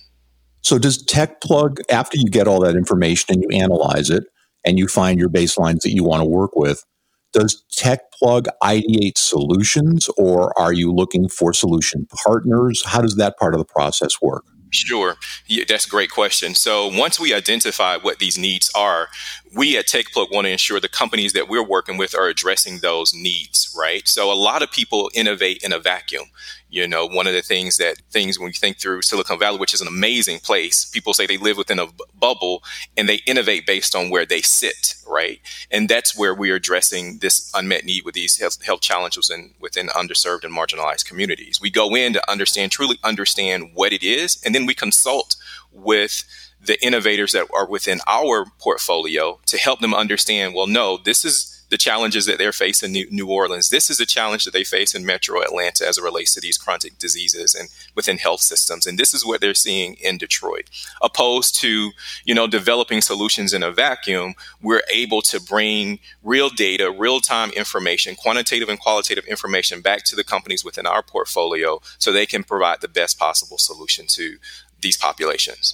So 0.62 0.78
does 0.78 1.04
TechPlug, 1.04 1.80
after 1.90 2.18
you 2.18 2.30
get 2.30 2.48
all 2.48 2.62
that 2.62 2.76
information 2.76 3.34
and 3.34 3.44
you 3.44 3.62
analyze 3.62 4.10
it 4.10 4.24
and 4.66 4.78
you 4.78 4.88
find 4.88 5.20
your 5.20 5.30
baselines 5.30 5.82
that 5.82 5.92
you 5.92 6.04
want 6.04 6.22
to 6.22 6.26
work 6.26 6.56
with, 6.56 6.86
does 7.34 7.64
TechPlug 7.76 8.48
ideate 8.62 9.18
solutions 9.18 10.10
or 10.18 10.58
are 10.60 10.74
you 10.74 10.94
looking 10.94 11.30
for 11.30 11.54
solution 11.54 12.08
partners? 12.26 12.84
How 12.86 13.02
does 13.02 13.16
that 13.16 13.38
part 13.38 13.54
of 13.54 13.60
the 13.60 13.66
process 13.66 14.22
work? 14.22 14.44
Sure. 14.72 15.18
Yeah, 15.48 15.66
that's 15.68 15.86
a 15.86 15.90
great 15.90 16.12
question. 16.12 16.56
So 16.56 16.88
once 16.88 17.20
we 17.20 17.34
identify 17.34 17.98
what 17.98 18.20
these 18.20 18.38
needs 18.38 18.72
are, 18.74 19.10
we 19.54 19.78
at 19.78 19.86
TechPlug 19.88 20.32
want 20.32 20.46
to 20.46 20.52
ensure 20.52 20.80
the 20.80 20.88
companies 20.88 21.34
that 21.34 21.50
we're 21.50 21.64
working 21.64 21.98
with 21.98 22.16
are 22.16 22.28
addressing 22.28 22.80
those 22.80 23.14
needs, 23.14 23.76
right? 23.78 24.08
So 24.08 24.32
a 24.32 24.34
lot 24.34 24.64
of 24.64 24.72
people 24.72 25.12
innovate 25.14 25.62
in 25.62 25.74
a 25.74 25.80
vacuum. 25.80 26.24
You 26.72 26.88
know, 26.88 27.06
one 27.06 27.28
of 27.28 27.34
the 27.34 27.42
things 27.42 27.76
that 27.78 27.98
things 28.12 28.40
when 28.40 28.48
you 28.48 28.54
think 28.54 28.80
through 28.80 29.02
Silicon 29.02 29.38
Valley, 29.38 29.60
which 29.60 29.74
is 29.74 29.82
an 29.82 29.90
amazing 29.90 30.40
place, 30.40 30.86
people 30.86 31.14
say 31.14 31.26
they 31.26 31.38
live 31.38 31.58
within 31.58 31.80
a 31.80 31.88
b- 31.88 31.94
bubble 32.18 32.64
and 32.96 33.10
they 33.10 33.20
innovate 33.28 33.68
based 33.68 33.94
on 33.94 34.10
where 34.10 34.26
they 34.26 34.42
sit, 34.42 34.96
right? 35.06 35.42
And 35.70 35.90
that's 35.90 36.18
where 36.18 36.34
we 36.34 36.50
are 36.50 36.56
addressing 36.56 37.18
this 37.18 37.52
unmet 37.54 37.84
need 37.84 38.06
with 38.06 38.16
these 38.16 38.40
health, 38.40 38.64
health 38.64 38.80
challenges 38.80 39.30
in, 39.30 39.54
within 39.60 39.88
underserved 39.88 40.46
and 40.46 40.56
marginalized 40.56 41.06
communities. 41.06 41.60
We 41.62 41.70
go 41.70 41.94
in 41.94 42.14
to 42.14 42.32
understand, 42.32 42.72
truly 42.72 42.98
understand 43.04 43.72
what 43.74 43.92
it 43.92 44.02
is, 44.02 44.42
and 44.46 44.56
then 44.56 44.66
we 44.66 44.74
consult 44.74 45.36
with 45.72 46.24
the 46.64 46.84
innovators 46.86 47.32
that 47.32 47.48
are 47.54 47.68
within 47.68 48.00
our 48.08 48.46
portfolio 48.60 49.40
to 49.46 49.58
help 49.58 49.80
them 49.80 49.94
understand 49.94 50.54
well 50.54 50.68
no 50.68 50.98
this 50.98 51.26
is 51.26 51.62
the 51.72 51.78
challenges 51.78 52.26
that 52.26 52.38
they're 52.38 52.52
facing 52.52 52.94
in 52.96 53.08
New 53.12 53.28
Orleans. 53.28 53.70
This 53.70 53.90
is 53.90 54.00
a 54.02 54.06
challenge 54.06 54.44
that 54.44 54.52
they 54.52 54.66
face 54.66 54.94
in 54.94 55.06
Metro 55.06 55.42
Atlanta 55.42 55.88
as 55.88 55.98
it 55.98 56.04
relates 56.04 56.34
to 56.34 56.42
these 56.42 56.58
chronic 56.58 56.98
diseases 57.00 57.56
and 57.56 57.70
within 57.96 58.18
health 58.18 58.42
systems. 58.42 58.86
And 58.86 59.00
this 59.00 59.14
is 59.14 59.26
what 59.26 59.40
they're 59.40 59.54
seeing 59.54 59.94
in 59.96 60.18
Detroit. 60.18 60.70
Opposed 61.02 61.56
to, 61.62 61.92
you 62.26 62.36
know, 62.36 62.46
developing 62.46 63.00
solutions 63.02 63.54
in 63.54 63.64
a 63.64 63.72
vacuum, 63.72 64.34
we're 64.62 64.84
able 64.94 65.22
to 65.24 65.40
bring 65.40 66.00
real 66.22 66.50
data, 66.50 66.92
real 66.92 67.22
time 67.22 67.52
information, 67.52 68.16
quantitative 68.16 68.68
and 68.68 68.80
qualitative 68.80 69.24
information 69.26 69.80
back 69.80 70.04
to 70.04 70.16
the 70.18 70.26
companies 70.26 70.66
within 70.66 70.86
our 70.86 71.02
portfolio 71.02 71.80
so 71.98 72.12
they 72.12 72.26
can 72.26 72.44
provide 72.44 72.82
the 72.82 72.90
best 72.90 73.18
possible 73.18 73.58
solution 73.58 74.08
to 74.08 74.36
these 74.82 74.98
populations. 74.98 75.74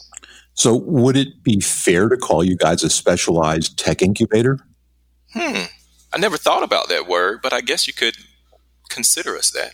So, 0.54 0.76
would 0.76 1.16
it 1.16 1.44
be 1.44 1.60
fair 1.60 2.10
to 2.10 2.18
call 2.18 2.44
you 2.44 2.56
guys 2.56 2.84
a 2.84 2.90
specialized 2.90 3.78
tech 3.78 4.02
incubator? 4.02 4.60
Hmm. 5.34 5.64
I 6.12 6.18
never 6.18 6.38
thought 6.38 6.64
about 6.64 6.90
that 6.90 7.08
word, 7.08 7.42
but 7.44 7.54
I 7.54 7.62
guess 7.62 7.86
you 7.86 7.94
could 7.94 8.16
consider 8.90 9.36
us 9.36 9.52
that. 9.52 9.74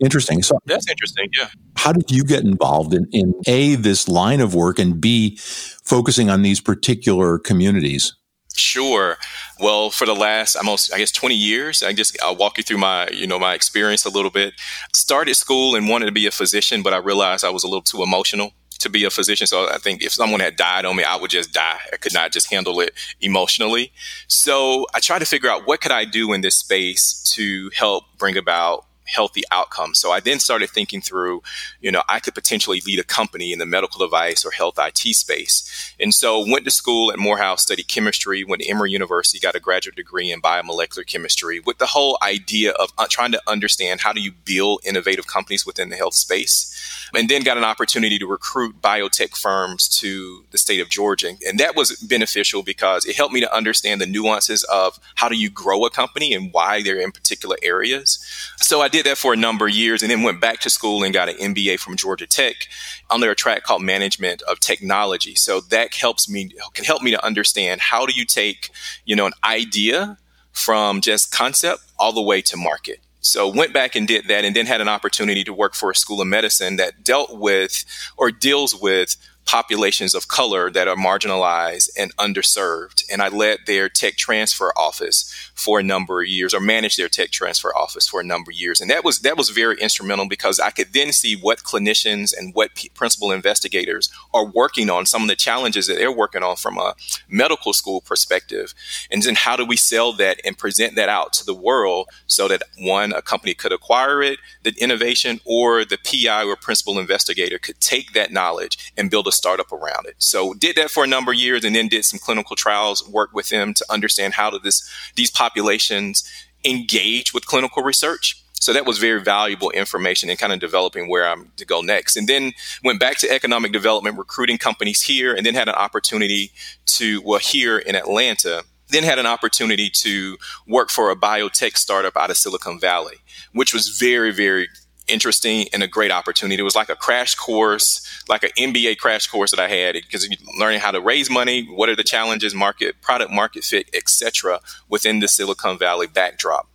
Interesting. 0.00 0.42
So 0.42 0.58
that's 0.66 0.88
interesting. 0.88 1.28
Yeah. 1.38 1.48
How 1.76 1.92
did 1.92 2.10
you 2.10 2.24
get 2.24 2.42
involved 2.42 2.94
in, 2.94 3.06
in 3.12 3.34
A, 3.46 3.74
this 3.76 4.08
line 4.08 4.40
of 4.40 4.54
work 4.54 4.78
and 4.78 5.00
B, 5.00 5.36
focusing 5.36 6.30
on 6.30 6.42
these 6.42 6.60
particular 6.60 7.38
communities? 7.38 8.14
Sure. 8.56 9.18
Well, 9.60 9.90
for 9.90 10.06
the 10.06 10.14
last 10.14 10.56
almost, 10.56 10.92
I 10.92 10.98
guess, 10.98 11.10
20 11.12 11.34
years, 11.34 11.82
I 11.82 11.92
just, 11.92 12.16
I'll 12.22 12.36
walk 12.36 12.56
you 12.56 12.64
through 12.64 12.78
my, 12.78 13.08
you 13.08 13.26
know, 13.26 13.38
my 13.38 13.54
experience 13.54 14.04
a 14.04 14.10
little 14.10 14.30
bit. 14.30 14.54
Started 14.94 15.34
school 15.34 15.74
and 15.74 15.88
wanted 15.88 16.06
to 16.06 16.12
be 16.12 16.26
a 16.26 16.30
physician, 16.30 16.82
but 16.82 16.92
I 16.92 16.98
realized 16.98 17.44
I 17.44 17.50
was 17.50 17.64
a 17.64 17.68
little 17.68 17.82
too 17.82 18.02
emotional 18.02 18.52
to 18.84 18.88
be 18.88 19.04
a 19.04 19.10
physician. 19.10 19.46
So 19.46 19.68
I 19.68 19.78
think 19.78 20.02
if 20.02 20.12
someone 20.12 20.40
had 20.40 20.56
died 20.56 20.84
on 20.84 20.96
me, 20.96 21.04
I 21.04 21.16
would 21.16 21.30
just 21.30 21.52
die. 21.52 21.80
I 21.92 21.96
could 21.96 22.14
not 22.14 22.32
just 22.32 22.50
handle 22.50 22.80
it 22.80 22.94
emotionally. 23.20 23.92
So 24.28 24.86
I 24.94 25.00
tried 25.00 25.18
to 25.18 25.26
figure 25.26 25.50
out 25.50 25.66
what 25.66 25.80
could 25.80 25.92
I 25.92 26.04
do 26.04 26.32
in 26.32 26.40
this 26.40 26.56
space 26.56 27.20
to 27.34 27.70
help 27.74 28.04
bring 28.16 28.36
about 28.36 28.86
healthy 29.06 29.42
outcomes. 29.50 29.98
So 29.98 30.10
I 30.10 30.20
then 30.20 30.38
started 30.38 30.70
thinking 30.70 31.00
through, 31.00 31.42
you 31.80 31.90
know, 31.90 32.02
I 32.08 32.20
could 32.20 32.34
potentially 32.34 32.80
lead 32.86 32.98
a 32.98 33.04
company 33.04 33.52
in 33.52 33.58
the 33.58 33.66
medical 33.66 34.04
device 34.04 34.44
or 34.44 34.50
health 34.50 34.78
IT 34.78 34.98
space. 35.14 35.94
And 36.00 36.12
so 36.14 36.44
went 36.48 36.64
to 36.64 36.70
school 36.70 37.12
at 37.12 37.18
Morehouse, 37.18 37.62
studied 37.62 37.88
chemistry, 37.88 38.44
went 38.44 38.62
to 38.62 38.68
Emory 38.68 38.90
University, 38.92 39.38
got 39.38 39.54
a 39.54 39.60
graduate 39.60 39.96
degree 39.96 40.30
in 40.30 40.40
biomolecular 40.40 41.06
chemistry 41.06 41.60
with 41.60 41.78
the 41.78 41.86
whole 41.86 42.18
idea 42.22 42.72
of 42.72 42.92
uh, 42.98 43.06
trying 43.08 43.32
to 43.32 43.42
understand 43.46 44.00
how 44.00 44.12
do 44.12 44.20
you 44.20 44.32
build 44.44 44.80
innovative 44.84 45.26
companies 45.26 45.66
within 45.66 45.90
the 45.90 45.96
health 45.96 46.14
space. 46.14 46.70
And 47.14 47.28
then 47.28 47.42
got 47.42 47.58
an 47.58 47.64
opportunity 47.64 48.18
to 48.18 48.26
recruit 48.26 48.80
biotech 48.80 49.36
firms 49.36 49.88
to 50.00 50.44
the 50.50 50.58
state 50.58 50.80
of 50.80 50.88
Georgia. 50.88 51.34
And 51.46 51.60
that 51.60 51.76
was 51.76 51.96
beneficial 51.96 52.62
because 52.62 53.06
it 53.06 53.16
helped 53.16 53.32
me 53.32 53.40
to 53.40 53.54
understand 53.54 54.00
the 54.00 54.06
nuances 54.06 54.64
of 54.64 54.98
how 55.14 55.28
do 55.28 55.36
you 55.36 55.50
grow 55.50 55.84
a 55.84 55.90
company 55.90 56.32
and 56.32 56.52
why 56.52 56.82
they're 56.82 57.00
in 57.00 57.12
particular 57.12 57.56
areas. 57.62 58.23
So 58.56 58.80
I 58.80 58.88
did 58.88 59.06
that 59.06 59.18
for 59.18 59.32
a 59.32 59.36
number 59.36 59.66
of 59.66 59.74
years 59.74 60.02
and 60.02 60.10
then 60.10 60.22
went 60.22 60.40
back 60.40 60.60
to 60.60 60.70
school 60.70 61.02
and 61.02 61.12
got 61.12 61.28
an 61.28 61.36
MBA 61.36 61.78
from 61.78 61.96
Georgia 61.96 62.26
Tech 62.26 62.68
under 63.10 63.30
a 63.30 63.34
track 63.34 63.64
called 63.64 63.82
Management 63.82 64.42
of 64.42 64.60
Technology. 64.60 65.34
So 65.34 65.60
that 65.60 65.94
helps 65.94 66.28
me 66.28 66.50
can 66.74 66.84
help 66.84 67.02
me 67.02 67.10
to 67.10 67.24
understand 67.24 67.80
how 67.80 68.06
do 68.06 68.12
you 68.12 68.24
take, 68.24 68.70
you 69.04 69.16
know, 69.16 69.26
an 69.26 69.32
idea 69.44 70.18
from 70.52 71.00
just 71.00 71.32
concept 71.32 71.82
all 71.98 72.12
the 72.12 72.22
way 72.22 72.40
to 72.42 72.56
market. 72.56 73.00
So 73.20 73.48
went 73.48 73.72
back 73.72 73.96
and 73.96 74.06
did 74.06 74.28
that 74.28 74.44
and 74.44 74.54
then 74.54 74.66
had 74.66 74.80
an 74.80 74.88
opportunity 74.88 75.44
to 75.44 75.52
work 75.52 75.74
for 75.74 75.90
a 75.90 75.94
school 75.94 76.20
of 76.20 76.26
medicine 76.26 76.76
that 76.76 77.02
dealt 77.02 77.38
with 77.38 77.84
or 78.16 78.30
deals 78.30 78.78
with 78.78 79.16
populations 79.46 80.14
of 80.14 80.28
color 80.28 80.70
that 80.70 80.88
are 80.88 80.96
marginalized 80.96 81.90
and 81.96 82.14
underserved. 82.16 83.04
And 83.10 83.22
I 83.22 83.28
led 83.28 83.60
their 83.66 83.88
tech 83.88 84.16
transfer 84.16 84.72
office 84.76 85.32
for 85.54 85.78
a 85.78 85.82
number 85.82 86.22
of 86.22 86.28
years 86.28 86.54
or 86.54 86.60
managed 86.60 86.98
their 86.98 87.08
tech 87.08 87.30
transfer 87.30 87.74
office 87.76 88.08
for 88.08 88.20
a 88.20 88.24
number 88.24 88.50
of 88.50 88.56
years. 88.56 88.80
And 88.80 88.90
that 88.90 89.04
was 89.04 89.20
that 89.20 89.36
was 89.36 89.50
very 89.50 89.76
instrumental 89.80 90.28
because 90.28 90.58
I 90.58 90.70
could 90.70 90.92
then 90.92 91.12
see 91.12 91.34
what 91.36 91.62
clinicians 91.62 92.36
and 92.36 92.54
what 92.54 92.74
p- 92.74 92.90
principal 92.90 93.30
investigators 93.32 94.10
are 94.32 94.46
working 94.46 94.90
on, 94.90 95.06
some 95.06 95.22
of 95.22 95.28
the 95.28 95.36
challenges 95.36 95.86
that 95.86 95.96
they're 95.96 96.12
working 96.12 96.42
on 96.42 96.56
from 96.56 96.78
a 96.78 96.94
medical 97.28 97.72
school 97.72 98.00
perspective. 98.00 98.74
And 99.10 99.22
then 99.22 99.34
how 99.34 99.56
do 99.56 99.64
we 99.64 99.76
sell 99.76 100.12
that 100.14 100.40
and 100.44 100.58
present 100.58 100.94
that 100.96 101.08
out 101.08 101.32
to 101.34 101.44
the 101.44 101.54
world 101.54 102.08
so 102.26 102.48
that 102.48 102.62
one, 102.78 103.12
a 103.12 103.22
company 103.22 103.54
could 103.54 103.72
acquire 103.72 104.22
it, 104.22 104.38
the 104.62 104.74
innovation, 104.78 105.40
or 105.44 105.84
the 105.84 105.98
PI 105.98 106.44
or 106.44 106.56
principal 106.56 106.98
investigator 106.98 107.58
could 107.58 107.80
take 107.80 108.12
that 108.12 108.32
knowledge 108.32 108.92
and 108.96 109.10
build 109.10 109.26
a 109.26 109.32
startup 109.34 109.72
around 109.72 110.06
it. 110.06 110.14
So 110.18 110.54
did 110.54 110.76
that 110.76 110.90
for 110.90 111.04
a 111.04 111.06
number 111.06 111.32
of 111.32 111.38
years 111.38 111.64
and 111.64 111.74
then 111.74 111.88
did 111.88 112.04
some 112.04 112.18
clinical 112.18 112.56
trials, 112.56 113.06
work 113.08 113.34
with 113.34 113.48
them 113.50 113.74
to 113.74 113.84
understand 113.90 114.34
how 114.34 114.50
do 114.50 114.58
this 114.58 114.88
these 115.16 115.30
populations 115.30 116.24
engage 116.64 117.34
with 117.34 117.46
clinical 117.46 117.82
research. 117.82 118.40
So 118.64 118.72
that 118.72 118.86
was 118.86 118.96
very 118.96 119.20
valuable 119.20 119.70
information 119.72 120.30
in 120.30 120.38
kind 120.38 120.52
of 120.52 120.58
developing 120.58 121.10
where 121.10 121.28
I'm 121.28 121.52
to 121.56 121.66
go 121.66 121.82
next. 121.82 122.16
And 122.16 122.26
then 122.26 122.52
went 122.82 122.98
back 122.98 123.18
to 123.18 123.30
economic 123.30 123.72
development, 123.72 124.16
recruiting 124.16 124.56
companies 124.56 125.02
here, 125.02 125.34
and 125.34 125.44
then 125.44 125.54
had 125.54 125.68
an 125.68 125.74
opportunity 125.74 126.50
to, 126.86 127.20
well, 127.22 127.40
here 127.40 127.76
in 127.76 127.94
Atlanta, 127.94 128.64
then 128.88 129.02
had 129.02 129.18
an 129.18 129.26
opportunity 129.26 129.90
to 129.90 130.38
work 130.66 130.88
for 130.88 131.10
a 131.10 131.16
biotech 131.16 131.76
startup 131.76 132.16
out 132.16 132.30
of 132.30 132.38
Silicon 132.38 132.80
Valley, 132.80 133.16
which 133.52 133.74
was 133.74 133.88
very, 133.88 134.32
very 134.32 134.68
interesting 135.08 135.66
and 135.72 135.82
a 135.82 135.88
great 135.88 136.10
opportunity. 136.10 136.60
It 136.60 136.64
was 136.64 136.76
like 136.76 136.88
a 136.88 136.96
crash 136.96 137.34
course, 137.34 138.24
like 138.28 138.42
an 138.42 138.50
MBA 138.56 138.98
crash 138.98 139.26
course 139.26 139.50
that 139.50 139.60
I 139.60 139.68
had 139.68 139.94
because 139.94 140.28
learning 140.58 140.80
how 140.80 140.90
to 140.90 141.00
raise 141.00 141.30
money, 141.30 141.66
what 141.66 141.88
are 141.88 141.96
the 141.96 142.04
challenges, 142.04 142.54
market, 142.54 143.00
product 143.00 143.30
market 143.30 143.64
fit, 143.64 143.88
etc., 143.94 144.60
within 144.88 145.20
the 145.20 145.28
Silicon 145.28 145.78
Valley 145.78 146.06
backdrop. 146.06 146.68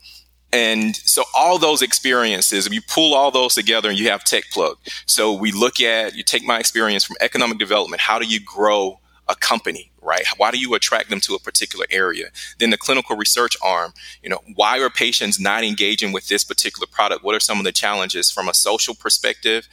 And 0.51 0.95
so 0.95 1.23
all 1.35 1.59
those 1.59 1.81
experiences, 1.81 2.65
if 2.65 2.73
you 2.73 2.81
pull 2.81 3.13
all 3.13 3.29
those 3.31 3.53
together 3.53 3.89
and 3.89 3.99
you 3.99 4.09
have 4.09 4.23
TechPlug. 4.23 4.75
So 5.05 5.31
we 5.31 5.51
look 5.51 5.79
at, 5.79 6.15
you 6.15 6.23
take 6.23 6.43
my 6.43 6.59
experience 6.59 7.03
from 7.03 7.17
economic 7.21 7.59
development, 7.59 8.01
how 8.01 8.17
do 8.17 8.25
you 8.25 8.39
grow 8.39 8.99
a 9.27 9.35
company, 9.35 9.88
right? 10.01 10.25
Why 10.37 10.51
do 10.51 10.59
you 10.59 10.73
attract 10.75 11.09
them 11.09 11.19
to 11.21 11.35
a 11.35 11.39
particular 11.39 11.85
area? 11.89 12.27
Then 12.59 12.69
the 12.69 12.77
clinical 12.77 13.15
research 13.15 13.55
arm, 13.61 13.93
you 14.23 14.29
know, 14.29 14.41
why 14.55 14.79
are 14.79 14.89
patients 14.89 15.39
not 15.39 15.63
engaging 15.63 16.11
with 16.11 16.27
this 16.27 16.43
particular 16.43 16.87
product? 16.91 17.23
What 17.23 17.35
are 17.35 17.39
some 17.39 17.59
of 17.59 17.65
the 17.65 17.71
challenges 17.71 18.31
from 18.31 18.47
a 18.47 18.53
social 18.53 18.95
perspective? 18.95 19.67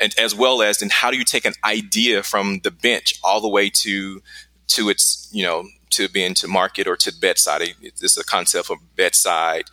And 0.00 0.14
as 0.18 0.34
well 0.34 0.62
as 0.62 0.78
then 0.78 0.88
how 0.90 1.10
do 1.10 1.18
you 1.18 1.24
take 1.24 1.44
an 1.44 1.54
idea 1.64 2.22
from 2.22 2.60
the 2.60 2.70
bench 2.70 3.14
all 3.22 3.40
the 3.40 3.48
way 3.48 3.68
to 3.70 4.22
to 4.68 4.88
its, 4.88 5.28
you 5.32 5.44
know, 5.44 5.64
to 5.90 6.08
being 6.08 6.34
to 6.34 6.48
market 6.48 6.88
or 6.88 6.96
to 6.96 7.14
bedside. 7.14 7.62
This 7.82 8.12
is 8.12 8.18
a 8.18 8.24
concept 8.24 8.70
of 8.70 8.78
bedside 8.96 9.64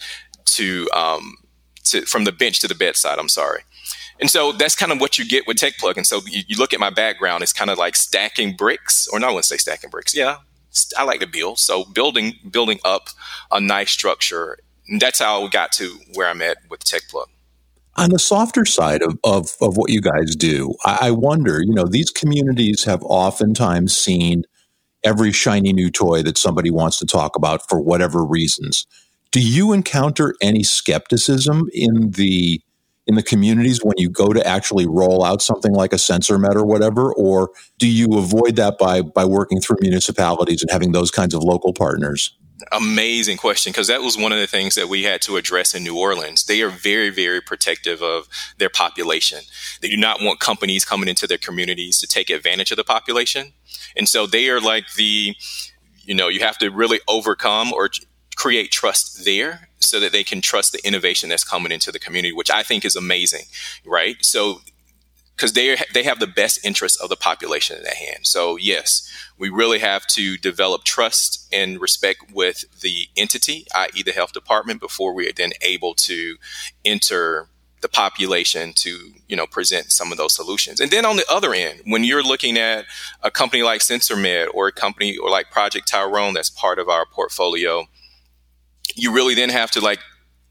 to 0.45 0.89
um, 0.93 1.37
to 1.85 2.01
from 2.01 2.25
the 2.25 2.31
bench 2.31 2.59
to 2.59 2.67
the 2.67 2.75
bedside. 2.75 3.17
I'm 3.17 3.29
sorry. 3.29 3.61
And 4.19 4.29
so 4.29 4.51
that's 4.51 4.75
kind 4.75 4.91
of 4.91 4.99
what 4.99 5.17
you 5.17 5.27
get 5.27 5.47
with 5.47 5.57
TechPlug. 5.57 5.95
And 5.95 6.05
so 6.05 6.21
you, 6.27 6.43
you 6.47 6.57
look 6.57 6.73
at 6.73 6.79
my 6.79 6.89
background, 6.89 7.41
it's 7.41 7.53
kind 7.53 7.69
of 7.69 7.77
like 7.77 7.95
stacking 7.95 8.55
bricks, 8.55 9.07
or 9.07 9.19
no, 9.19 9.27
I 9.27 9.29
wouldn't 9.31 9.45
say 9.45 9.57
stacking 9.57 9.89
bricks. 9.89 10.15
Yeah, 10.15 10.38
I 10.97 11.03
like 11.03 11.21
to 11.21 11.27
build. 11.27 11.59
So 11.59 11.85
building 11.85 12.33
building 12.49 12.79
up 12.83 13.09
a 13.51 13.59
nice 13.59 13.91
structure. 13.91 14.57
And 14.88 14.99
that's 15.01 15.19
how 15.19 15.43
we 15.43 15.49
got 15.49 15.71
to 15.73 15.97
where 16.15 16.27
I'm 16.27 16.41
at 16.41 16.57
with 16.69 16.83
TechPlug. 16.83 17.25
On 17.95 18.09
the 18.11 18.19
softer 18.19 18.65
side 18.65 19.01
of, 19.01 19.19
of, 19.23 19.49
of 19.61 19.75
what 19.75 19.91
you 19.91 19.99
guys 20.01 20.35
do, 20.35 20.73
I, 20.85 20.97
I 21.01 21.11
wonder, 21.11 21.61
you 21.61 21.73
know, 21.73 21.85
these 21.85 22.09
communities 22.09 22.83
have 22.85 23.03
oftentimes 23.03 23.95
seen 23.95 24.43
every 25.03 25.31
shiny 25.31 25.73
new 25.73 25.89
toy 25.89 26.23
that 26.23 26.38
somebody 26.38 26.71
wants 26.71 26.97
to 26.99 27.05
talk 27.05 27.35
about 27.35 27.67
for 27.67 27.79
whatever 27.79 28.23
reasons. 28.23 28.85
Do 29.31 29.41
you 29.41 29.73
encounter 29.73 30.33
any 30.41 30.63
skepticism 30.63 31.69
in 31.73 32.11
the 32.11 32.61
in 33.09 33.15
the 33.15 33.23
communities 33.23 33.83
when 33.83 33.95
you 33.97 34.07
go 34.07 34.31
to 34.33 34.45
actually 34.45 34.85
roll 34.85 35.23
out 35.25 35.41
something 35.41 35.73
like 35.73 35.91
a 35.91 35.95
SensorMed 35.95 36.53
or 36.53 36.63
whatever, 36.63 37.11
or 37.15 37.49
do 37.79 37.89
you 37.89 38.19
avoid 38.19 38.55
that 38.57 38.77
by 38.77 39.01
by 39.01 39.25
working 39.25 39.59
through 39.59 39.77
municipalities 39.81 40.61
and 40.61 40.69
having 40.69 40.91
those 40.91 41.09
kinds 41.09 41.33
of 41.33 41.43
local 41.43 41.73
partners? 41.73 42.37
Amazing 42.71 43.37
question 43.37 43.71
because 43.71 43.87
that 43.87 44.01
was 44.01 44.15
one 44.15 44.31
of 44.31 44.37
the 44.37 44.45
things 44.45 44.75
that 44.75 44.89
we 44.89 45.03
had 45.03 45.21
to 45.23 45.37
address 45.37 45.73
in 45.73 45.83
New 45.83 45.97
Orleans. 45.97 46.45
They 46.45 46.61
are 46.61 46.69
very, 46.69 47.09
very 47.09 47.41
protective 47.41 48.03
of 48.03 48.27
their 48.59 48.69
population. 48.69 49.39
They 49.81 49.89
do 49.89 49.97
not 49.97 50.21
want 50.21 50.39
companies 50.39 50.85
coming 50.85 51.09
into 51.09 51.25
their 51.25 51.37
communities 51.39 51.99
to 51.99 52.07
take 52.07 52.29
advantage 52.29 52.69
of 52.69 52.77
the 52.77 52.83
population. 52.83 53.53
And 53.97 54.07
so 54.07 54.27
they 54.27 54.49
are 54.49 54.61
like 54.61 54.93
the, 54.95 55.35
you 56.03 56.13
know, 56.13 56.27
you 56.27 56.41
have 56.41 56.59
to 56.59 56.69
really 56.69 56.99
overcome 57.07 57.73
or 57.73 57.89
create 58.39 58.72
trust 58.72 59.25
there 59.25 59.67
so 59.79 60.00
that 60.00 60.13
they 60.13 60.24
can 60.24 60.39
trust 60.39 60.72
the 60.72 60.86
innovation 60.88 61.29
that's 61.29 61.43
coming 61.43 61.74
into 61.74 61.91
the 61.91 62.00
community, 62.00 62.34
which 62.34 62.50
I 62.50 62.63
think 62.63 62.86
is 62.86 62.96
amazing, 62.96 63.46
right? 63.86 64.15
So, 64.22 64.62
because 65.36 65.53
they 65.53 65.77
they 65.93 66.03
have 66.03 66.19
the 66.19 66.27
best 66.27 66.65
interests 66.65 67.00
of 67.01 67.10
the 67.10 67.15
population 67.15 67.77
at 67.86 67.93
hand. 67.93 68.19
So 68.24 68.58
yes, 68.58 69.10
we 69.38 69.50
really 69.50 69.79
have 69.79 70.05
to 70.08 70.38
develop 70.38 70.84
trust 70.84 71.48
and 71.51 71.79
respect 71.81 72.31
with 72.34 72.65
the 72.81 73.08
entity, 73.15 73.65
i.e., 73.75 74.03
the 74.03 74.12
health 74.12 74.34
department, 74.34 74.81
before 74.81 75.13
we 75.13 75.29
are 75.29 75.34
then 75.34 75.51
able 75.62 75.93
to 76.10 76.36
enter 76.84 77.48
the 77.81 77.89
population 77.89 78.74
to 78.74 79.13
you 79.27 79.36
know 79.38 79.48
present 79.48 79.91
some 79.91 80.12
of 80.12 80.17
those 80.17 80.36
solutions 80.36 80.81
and 80.81 80.91
then 80.91 81.05
on 81.05 81.15
the 81.15 81.24
other 81.29 81.53
end 81.53 81.79
when 81.86 82.03
you're 82.03 82.22
looking 82.22 82.58
at 82.58 82.84
a 83.24 83.31
company 83.31 83.63
like 83.63 83.79
sensormed 83.79 84.48
or 84.53 84.67
a 84.67 84.72
company 84.74 85.15
or 85.15 85.29
like 85.29 85.50
project 85.50 85.88
tyrone 85.88 86.34
that's 86.34 86.50
part 86.50 86.77
of 86.77 86.89
our 86.89 87.05
portfolio 87.05 87.88
you 89.01 89.11
really 89.11 89.35
then 89.35 89.49
have 89.49 89.71
to 89.71 89.79
like 89.79 89.99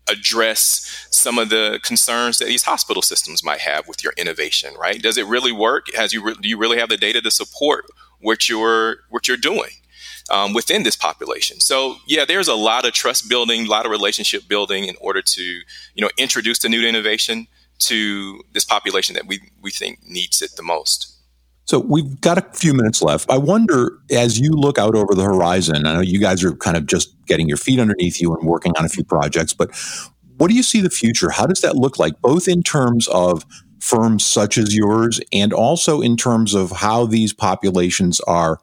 address 0.08 1.06
some 1.10 1.38
of 1.38 1.50
the 1.50 1.78
concerns 1.82 2.38
that 2.38 2.46
these 2.46 2.62
hospital 2.62 3.02
systems 3.02 3.44
might 3.44 3.60
have 3.60 3.86
with 3.86 4.02
your 4.02 4.14
innovation 4.16 4.74
right 4.78 5.02
does 5.02 5.18
it 5.18 5.26
really 5.26 5.52
work 5.52 5.86
has 5.94 6.14
you 6.14 6.22
re- 6.22 6.36
do 6.40 6.48
you 6.48 6.56
really 6.56 6.78
have 6.78 6.88
the 6.88 6.96
data 6.96 7.20
to 7.20 7.30
support 7.30 7.84
what 8.20 8.48
you're 8.48 8.98
what 9.10 9.28
you're 9.28 9.36
doing 9.36 9.70
um, 10.30 10.52
within 10.52 10.82
this 10.82 10.96
population. 10.96 11.60
So 11.60 11.96
yeah, 12.06 12.24
there's 12.24 12.48
a 12.48 12.54
lot 12.54 12.86
of 12.86 12.92
trust 12.92 13.28
building, 13.28 13.66
a 13.66 13.68
lot 13.68 13.84
of 13.86 13.90
relationship 13.90 14.48
building 14.48 14.84
in 14.84 14.96
order 15.00 15.22
to 15.22 15.42
you 15.42 16.02
know 16.02 16.10
introduce 16.18 16.58
the 16.58 16.68
new 16.68 16.86
innovation 16.86 17.46
to 17.80 18.42
this 18.52 18.64
population 18.64 19.14
that 19.14 19.26
we 19.26 19.40
we 19.62 19.70
think 19.70 20.00
needs 20.06 20.42
it 20.42 20.56
the 20.56 20.62
most. 20.62 21.14
So 21.68 21.80
we've 21.80 22.18
got 22.22 22.38
a 22.38 22.58
few 22.58 22.72
minutes 22.72 23.02
left. 23.02 23.30
I 23.30 23.36
wonder, 23.36 23.98
as 24.10 24.40
you 24.40 24.52
look 24.52 24.78
out 24.78 24.94
over 24.94 25.14
the 25.14 25.22
horizon, 25.22 25.86
I 25.86 25.92
know 25.92 26.00
you 26.00 26.18
guys 26.18 26.42
are 26.42 26.56
kind 26.56 26.78
of 26.78 26.86
just 26.86 27.14
getting 27.26 27.46
your 27.46 27.58
feet 27.58 27.78
underneath 27.78 28.22
you 28.22 28.34
and 28.34 28.48
working 28.48 28.72
on 28.78 28.86
a 28.86 28.88
few 28.88 29.04
projects, 29.04 29.52
but 29.52 29.70
what 30.38 30.48
do 30.48 30.54
you 30.54 30.62
see 30.62 30.80
the 30.80 30.88
future? 30.88 31.28
How 31.28 31.44
does 31.44 31.60
that 31.60 31.76
look 31.76 31.98
like, 31.98 32.22
both 32.22 32.48
in 32.48 32.62
terms 32.62 33.06
of 33.08 33.44
firms 33.80 34.24
such 34.24 34.56
as 34.56 34.74
yours 34.74 35.20
and 35.30 35.52
also 35.52 36.00
in 36.00 36.16
terms 36.16 36.54
of 36.54 36.70
how 36.70 37.04
these 37.04 37.34
populations 37.34 38.18
are 38.20 38.60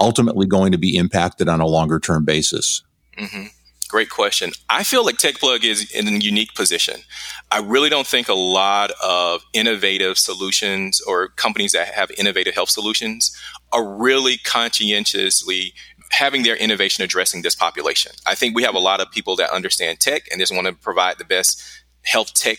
ultimately 0.00 0.46
going 0.46 0.72
to 0.72 0.78
be 0.78 0.96
impacted 0.96 1.48
on 1.48 1.60
a 1.60 1.66
longer 1.66 2.00
term 2.00 2.24
basis? 2.24 2.82
Mm-hmm. 3.16 3.46
Great 3.88 4.10
question. 4.10 4.52
I 4.68 4.84
feel 4.84 5.02
like 5.02 5.16
TechPlug 5.16 5.64
is 5.64 5.90
in 5.90 6.06
a 6.06 6.18
unique 6.18 6.54
position. 6.54 7.00
I 7.50 7.60
really 7.60 7.88
don't 7.88 8.06
think 8.06 8.28
a 8.28 8.34
lot 8.34 8.90
of 9.02 9.42
innovative 9.54 10.18
solutions 10.18 11.00
or 11.00 11.28
companies 11.28 11.72
that 11.72 11.94
have 11.94 12.10
innovative 12.18 12.54
health 12.54 12.68
solutions 12.68 13.34
are 13.72 13.88
really 13.88 14.36
conscientiously 14.36 15.72
having 16.10 16.42
their 16.42 16.56
innovation 16.56 17.02
addressing 17.02 17.40
this 17.40 17.54
population. 17.54 18.12
I 18.26 18.34
think 18.34 18.54
we 18.54 18.62
have 18.62 18.74
a 18.74 18.78
lot 18.78 19.00
of 19.00 19.10
people 19.10 19.36
that 19.36 19.50
understand 19.50 20.00
tech 20.00 20.24
and 20.30 20.38
just 20.38 20.54
want 20.54 20.66
to 20.66 20.74
provide 20.74 21.16
the 21.16 21.24
best 21.24 21.62
health 22.02 22.34
tech 22.34 22.58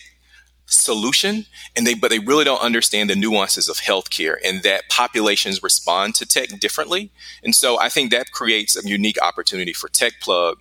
solution 0.66 1.46
and 1.74 1.84
they 1.84 1.94
but 1.94 2.10
they 2.10 2.20
really 2.20 2.44
don't 2.44 2.62
understand 2.62 3.10
the 3.10 3.16
nuances 3.16 3.68
of 3.68 3.78
healthcare 3.78 4.36
and 4.44 4.62
that 4.62 4.88
populations 4.88 5.64
respond 5.64 6.14
to 6.14 6.24
tech 6.24 6.48
differently 6.60 7.10
and 7.42 7.56
so 7.56 7.76
i 7.80 7.88
think 7.88 8.12
that 8.12 8.30
creates 8.30 8.76
a 8.76 8.88
unique 8.88 9.20
opportunity 9.20 9.72
for 9.72 9.88
techplug 9.88 10.54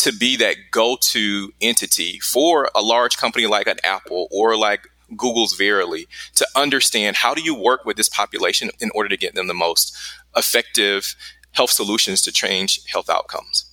to 0.00 0.12
be 0.12 0.36
that 0.36 0.56
go-to 0.70 1.52
entity 1.60 2.18
for 2.20 2.70
a 2.74 2.82
large 2.82 3.16
company 3.16 3.46
like 3.46 3.66
an 3.66 3.76
apple 3.84 4.28
or 4.30 4.56
like 4.56 4.88
google's 5.16 5.54
verily 5.54 6.06
to 6.34 6.46
understand 6.56 7.16
how 7.16 7.34
do 7.34 7.42
you 7.42 7.54
work 7.54 7.84
with 7.84 7.96
this 7.96 8.08
population 8.08 8.70
in 8.80 8.90
order 8.94 9.08
to 9.08 9.16
get 9.16 9.34
them 9.34 9.46
the 9.46 9.54
most 9.54 9.96
effective 10.36 11.14
health 11.52 11.70
solutions 11.70 12.22
to 12.22 12.32
change 12.32 12.80
health 12.86 13.10
outcomes 13.10 13.70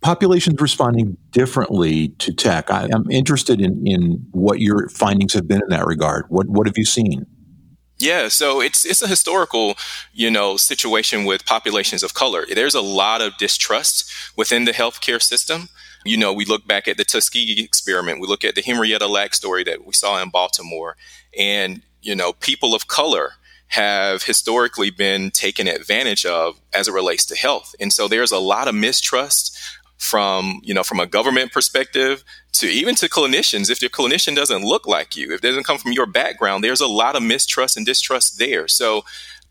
populations 0.00 0.60
responding 0.60 1.16
differently 1.30 2.08
to 2.18 2.32
tech. 2.32 2.70
I, 2.70 2.88
am 2.92 3.10
interested 3.10 3.60
in, 3.60 3.86
in 3.86 4.26
what 4.32 4.60
your 4.60 4.88
findings 4.88 5.34
have 5.34 5.46
been 5.46 5.60
in 5.62 5.68
that 5.68 5.86
regard. 5.86 6.24
What 6.28 6.48
what 6.48 6.66
have 6.66 6.78
you 6.78 6.84
seen? 6.84 7.26
Yeah, 8.00 8.28
so 8.28 8.62
it's 8.62 8.86
it's 8.86 9.02
a 9.02 9.06
historical, 9.06 9.76
you 10.14 10.30
know, 10.30 10.56
situation 10.56 11.26
with 11.26 11.44
populations 11.44 12.02
of 12.02 12.14
color. 12.14 12.46
There's 12.50 12.74
a 12.74 12.80
lot 12.80 13.20
of 13.20 13.36
distrust 13.36 14.10
within 14.36 14.64
the 14.64 14.72
healthcare 14.72 15.22
system. 15.22 15.68
You 16.06 16.16
know, 16.16 16.32
we 16.32 16.46
look 16.46 16.66
back 16.66 16.88
at 16.88 16.96
the 16.96 17.04
Tuskegee 17.04 17.62
experiment. 17.62 18.18
We 18.18 18.26
look 18.26 18.42
at 18.42 18.54
the 18.54 18.62
Henrietta 18.62 19.06
Lacks 19.06 19.36
story 19.36 19.64
that 19.64 19.84
we 19.84 19.92
saw 19.92 20.20
in 20.22 20.30
Baltimore, 20.30 20.96
and 21.38 21.82
you 22.00 22.16
know, 22.16 22.32
people 22.32 22.74
of 22.74 22.88
color 22.88 23.32
have 23.68 24.22
historically 24.22 24.90
been 24.90 25.30
taken 25.30 25.68
advantage 25.68 26.24
of 26.24 26.58
as 26.72 26.88
it 26.88 26.94
relates 26.94 27.26
to 27.26 27.36
health. 27.36 27.74
And 27.78 27.92
so 27.92 28.08
there's 28.08 28.32
a 28.32 28.38
lot 28.38 28.66
of 28.66 28.74
mistrust 28.74 29.56
from 30.00 30.60
you 30.64 30.72
know 30.72 30.82
from 30.82 30.98
a 30.98 31.06
government 31.06 31.52
perspective 31.52 32.24
to 32.52 32.66
even 32.66 32.94
to 32.96 33.08
clinicians. 33.08 33.70
If 33.70 33.82
your 33.82 33.90
clinician 33.90 34.34
doesn't 34.34 34.64
look 34.64 34.86
like 34.86 35.14
you 35.14 35.32
if 35.32 35.44
it 35.44 35.46
doesn't 35.46 35.64
come 35.64 35.76
from 35.76 35.92
your 35.92 36.06
background 36.06 36.64
there's 36.64 36.80
a 36.80 36.86
lot 36.86 37.16
of 37.16 37.22
mistrust 37.22 37.76
and 37.76 37.84
distrust 37.84 38.38
there. 38.38 38.66
So 38.66 39.04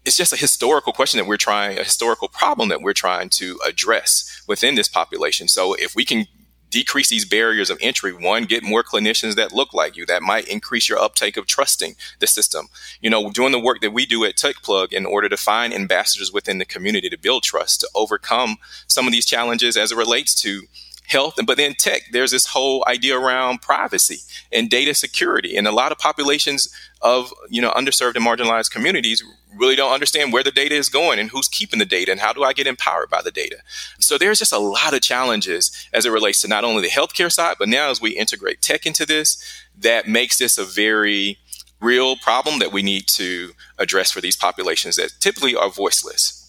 it's 0.05 0.17
just 0.17 0.33
a 0.33 0.38
historical 0.38 0.91
question 0.91 1.19
that 1.19 1.27
we're 1.27 1.38
trying 1.38 1.77
a 1.77 1.83
historical 1.83 2.27
problem 2.27 2.69
that 2.69 2.81
we're 2.81 2.93
trying 2.93 3.29
to 3.29 3.59
address 3.67 4.41
within 4.47 4.73
this 4.73 4.88
population. 4.88 5.47
So 5.47 5.75
if 5.75 5.95
we 5.95 6.03
can 6.03 6.25
decrease 6.69 7.10
these 7.10 7.25
barriers 7.25 7.69
of 7.69 7.77
entry. 7.82 8.13
One, 8.13 8.43
get 8.43 8.63
more 8.63 8.84
clinicians 8.84 9.36
that 9.36 9.53
look 9.53 9.73
like 9.73 9.95
you. 9.95 10.05
That 10.05 10.21
might 10.21 10.47
increase 10.47 10.88
your 10.88 10.99
uptake 10.99 11.38
of 11.38 11.47
trusting 11.47 11.95
the 12.19 12.27
system. 12.27 12.67
You 13.01 13.10
know, 13.10 13.32
doing 13.32 13.51
the 13.51 13.60
work 13.60 13.82
that 13.82 13.93
we 13.93 14.05
do 14.05 14.23
at 14.25 14.36
TechPlug 14.36 14.93
in 14.93 15.05
order 15.05 15.29
to 15.29 15.38
find 15.38 15.73
ambassadors 15.73 16.32
within 16.32 16.58
the 16.58 16.65
community 16.65 17.10
to 17.10 17.17
build 17.17 17.43
trust, 17.43 17.82
to 17.82 17.89
overcome 17.95 18.58
some 18.88 19.08
of 19.08 19.12
these 19.12 19.25
challenges 19.25 19.77
as 19.77 19.91
it 19.91 19.97
relates 19.97 20.34
to 20.41 20.63
health. 21.08 21.36
But 21.45 21.58
then 21.58 21.73
tech, 21.73 22.03
there's 22.12 22.32
this 22.32 22.45
whole 22.47 22.84
idea 22.88 23.19
around 23.19 23.62
privacy 23.62 24.19
and 24.51 24.69
data 24.69 24.93
security. 24.93 25.58
And 25.58 25.67
a 25.67 25.71
lot 25.71 25.91
of 25.91 25.97
populations 25.97 26.73
of, 27.01 27.34
you 27.49 27.62
know, 27.62 27.71
underserved 27.71 28.15
and 28.15 28.25
marginalized 28.25 28.71
communities 28.71 29.23
really 29.55 29.75
don't 29.75 29.93
understand 29.93 30.31
where 30.31 30.43
the 30.43 30.51
data 30.51 30.75
is 30.75 30.89
going 30.89 31.19
and 31.19 31.29
who's 31.29 31.47
keeping 31.47 31.79
the 31.79 31.85
data 31.85 32.12
and 32.12 32.21
how 32.21 32.33
do 32.33 32.43
I 32.43 32.53
get 32.53 32.67
empowered 32.67 33.09
by 33.09 33.21
the 33.21 33.31
data. 33.31 33.57
So 33.99 34.17
there's 34.17 34.39
just 34.39 34.53
a 34.53 34.59
lot 34.59 34.93
of 34.93 35.01
challenges 35.01 35.71
as 35.93 36.05
it 36.05 36.12
relates 36.12 36.41
to 36.41 36.47
not 36.47 36.63
only 36.63 36.81
the 36.81 36.89
healthcare 36.89 37.31
side, 37.31 37.55
but 37.57 37.69
now 37.69 37.89
as 37.89 38.01
we 38.01 38.12
integrate 38.12 38.62
tech 38.62 38.85
into 38.85 39.05
this, 39.05 39.41
that 39.77 40.07
makes 40.07 40.38
this 40.38 40.57
a 40.57 40.65
very 40.65 41.39
real 41.81 42.15
problem 42.17 42.59
that 42.59 42.71
we 42.71 42.83
need 42.83 43.07
to 43.07 43.51
address 43.77 44.12
for 44.12 44.21
these 44.21 44.35
populations 44.35 44.97
that 44.97 45.13
typically 45.19 45.55
are 45.55 45.69
voiceless 45.69 46.39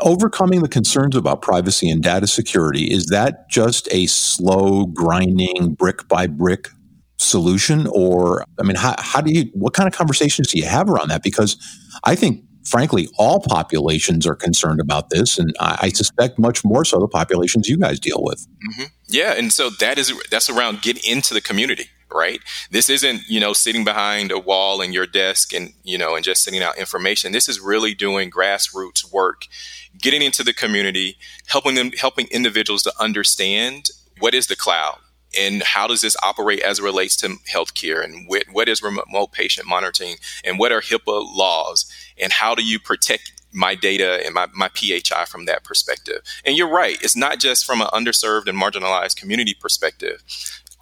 overcoming 0.00 0.62
the 0.62 0.68
concerns 0.68 1.16
about 1.16 1.42
privacy 1.42 1.90
and 1.90 2.02
data 2.02 2.26
security 2.26 2.84
is 2.84 3.06
that 3.06 3.48
just 3.48 3.88
a 3.90 4.06
slow 4.06 4.86
grinding 4.86 5.74
brick 5.74 6.06
by 6.08 6.26
brick 6.26 6.68
solution 7.18 7.86
or 7.92 8.44
i 8.58 8.62
mean 8.62 8.76
how, 8.76 8.94
how 8.98 9.20
do 9.20 9.32
you 9.32 9.50
what 9.52 9.74
kind 9.74 9.88
of 9.88 9.92
conversations 9.92 10.48
do 10.48 10.58
you 10.58 10.64
have 10.64 10.88
around 10.88 11.08
that 11.08 11.22
because 11.22 11.56
i 12.04 12.14
think 12.14 12.42
frankly, 12.68 13.08
all 13.16 13.40
populations 13.40 14.26
are 14.26 14.34
concerned 14.34 14.80
about 14.80 15.10
this, 15.10 15.38
and 15.38 15.54
I, 15.58 15.78
I 15.82 15.88
suspect 15.88 16.38
much 16.38 16.64
more 16.64 16.84
so 16.84 16.98
the 16.98 17.08
populations 17.08 17.68
you 17.68 17.78
guys 17.78 17.98
deal 17.98 18.20
with. 18.22 18.46
Mm-hmm. 18.70 18.84
Yeah, 19.08 19.32
and 19.32 19.52
so 19.52 19.70
that 19.80 19.98
is 19.98 20.12
that's 20.30 20.50
around 20.50 20.82
getting 20.82 21.10
into 21.10 21.34
the 21.34 21.40
community, 21.40 21.86
right? 22.12 22.40
This 22.70 22.90
isn't 22.90 23.22
you 23.28 23.40
know 23.40 23.52
sitting 23.52 23.84
behind 23.84 24.30
a 24.30 24.38
wall 24.38 24.80
in 24.80 24.92
your 24.92 25.06
desk 25.06 25.52
and 25.52 25.72
you 25.82 25.98
know 25.98 26.14
and 26.14 26.24
just 26.24 26.44
sending 26.44 26.62
out 26.62 26.78
information. 26.78 27.32
This 27.32 27.48
is 27.48 27.60
really 27.60 27.94
doing 27.94 28.30
grassroots 28.30 29.10
work, 29.10 29.46
getting 29.98 30.22
into 30.22 30.44
the 30.44 30.52
community, 30.52 31.16
helping 31.46 31.74
them, 31.74 31.92
helping 31.98 32.26
individuals 32.28 32.82
to 32.82 32.92
understand 33.00 33.88
what 34.20 34.34
is 34.34 34.48
the 34.48 34.56
cloud 34.56 34.98
and 35.36 35.62
how 35.62 35.86
does 35.86 36.00
this 36.00 36.16
operate 36.22 36.60
as 36.60 36.78
it 36.78 36.82
relates 36.82 37.16
to 37.16 37.36
healthcare 37.52 38.02
and 38.02 38.28
what, 38.28 38.44
what 38.50 38.68
is 38.68 38.82
remote 38.82 39.32
patient 39.32 39.66
monitoring 39.66 40.16
and 40.44 40.58
what 40.58 40.72
are 40.72 40.80
HIPAA 40.80 41.34
laws 41.34 41.90
and 42.20 42.32
how 42.32 42.54
do 42.54 42.64
you 42.64 42.78
protect 42.78 43.32
my 43.52 43.74
data 43.74 44.24
and 44.24 44.34
my, 44.34 44.46
my 44.54 44.68
PHI 44.68 45.24
from 45.26 45.46
that 45.46 45.64
perspective. 45.64 46.22
And 46.44 46.56
you're 46.56 46.70
right, 46.70 46.98
it's 47.02 47.16
not 47.16 47.38
just 47.38 47.64
from 47.64 47.80
an 47.80 47.88
underserved 47.88 48.46
and 48.46 48.60
marginalized 48.60 49.16
community 49.16 49.54
perspective. 49.58 50.22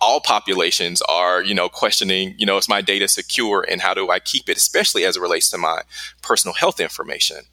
All 0.00 0.20
populations 0.20 1.00
are, 1.02 1.42
you 1.42 1.54
know, 1.54 1.68
questioning, 1.68 2.34
you 2.36 2.44
know, 2.44 2.58
is 2.58 2.68
my 2.68 2.82
data 2.82 3.08
secure 3.08 3.64
and 3.68 3.80
how 3.80 3.94
do 3.94 4.10
I 4.10 4.18
keep 4.18 4.48
it, 4.48 4.56
especially 4.56 5.04
as 5.04 5.16
it 5.16 5.22
relates 5.22 5.48
to 5.50 5.58
my 5.58 5.82
personal 6.22 6.54
health 6.54 6.80
information 6.80 7.44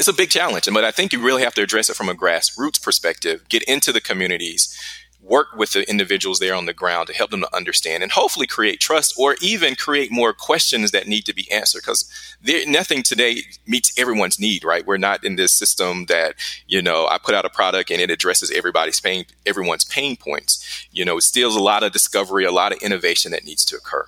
it's 0.00 0.08
a 0.08 0.14
big 0.14 0.30
challenge. 0.30 0.66
But 0.72 0.84
I 0.84 0.90
think 0.90 1.12
you 1.12 1.20
really 1.20 1.42
have 1.42 1.54
to 1.54 1.62
address 1.62 1.90
it 1.90 1.96
from 1.96 2.08
a 2.08 2.14
grassroots 2.14 2.82
perspective, 2.82 3.46
get 3.48 3.62
into 3.64 3.92
the 3.92 4.00
communities, 4.00 4.74
work 5.22 5.48
with 5.54 5.72
the 5.72 5.88
individuals 5.88 6.38
there 6.38 6.54
on 6.54 6.66
the 6.66 6.72
ground 6.72 7.06
to 7.06 7.14
help 7.14 7.30
them 7.30 7.40
to 7.40 7.56
understand 7.56 8.02
and 8.02 8.12
hopefully 8.12 8.46
create 8.46 8.80
trust 8.80 9.14
or 9.18 9.36
even 9.40 9.74
create 9.74 10.10
more 10.10 10.32
questions 10.32 10.90
that 10.90 11.06
need 11.06 11.24
to 11.26 11.34
be 11.34 11.50
answered. 11.50 11.82
Because 11.82 12.08
there 12.42 12.66
nothing 12.66 13.02
today 13.02 13.42
meets 13.66 13.96
everyone's 13.98 14.40
need 14.40 14.64
right? 14.64 14.86
We're 14.86 14.96
not 14.96 15.24
in 15.24 15.36
this 15.36 15.52
system 15.52 16.06
that 16.06 16.34
you 16.66 16.82
know 16.82 17.06
i 17.08 17.18
put 17.18 17.34
out 17.34 17.44
a 17.44 17.50
product 17.50 17.90
and 17.90 18.00
it 18.00 18.10
addresses 18.10 18.50
everybody's 18.50 19.00
pain 19.00 19.24
everyone's 19.46 19.84
pain 19.84 20.16
points. 20.16 20.86
You 20.90 21.04
know 21.04 21.18
it 21.18 21.22
still 21.22 21.56
a 21.56 21.60
lot 21.60 21.82
of 21.82 21.92
discovery 21.92 22.44
a 22.44 22.52
lot 22.52 22.72
of 22.72 22.78
innovation 22.82 23.32
that 23.32 23.44
needs 23.44 23.64
to 23.66 23.76
occur. 23.76 24.06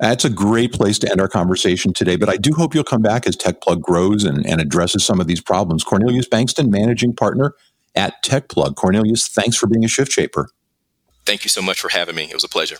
That's 0.00 0.24
a 0.24 0.30
great 0.30 0.72
place 0.72 0.98
to 1.00 1.10
end 1.10 1.20
our 1.20 1.28
conversation 1.28 1.92
today, 1.92 2.16
but 2.16 2.28
I 2.28 2.36
do 2.36 2.52
hope 2.52 2.74
you'll 2.74 2.84
come 2.84 3.00
back 3.00 3.28
as 3.28 3.36
TechPlug 3.36 3.80
grows 3.80 4.24
and, 4.24 4.44
and 4.44 4.60
addresses 4.60 5.04
some 5.04 5.20
of 5.20 5.28
these 5.28 5.40
problems. 5.40 5.84
Kornelius 5.84 6.28
Bankston, 6.28 6.68
managing 6.68 7.14
partner 7.14 7.54
at 7.94 8.22
TechPlug. 8.22 8.74
Kornelius, 8.74 9.28
thanks 9.28 9.56
for 9.56 9.66
being 9.66 9.84
a 9.84 9.88
shift 9.88 10.12
shaper. 10.12 10.48
Thank 11.24 11.44
you 11.44 11.50
so 11.50 11.62
much 11.62 11.80
for 11.80 11.88
having 11.88 12.14
me. 12.14 12.24
It 12.24 12.34
was 12.34 12.44
a 12.44 12.48
pleasure. 12.48 12.76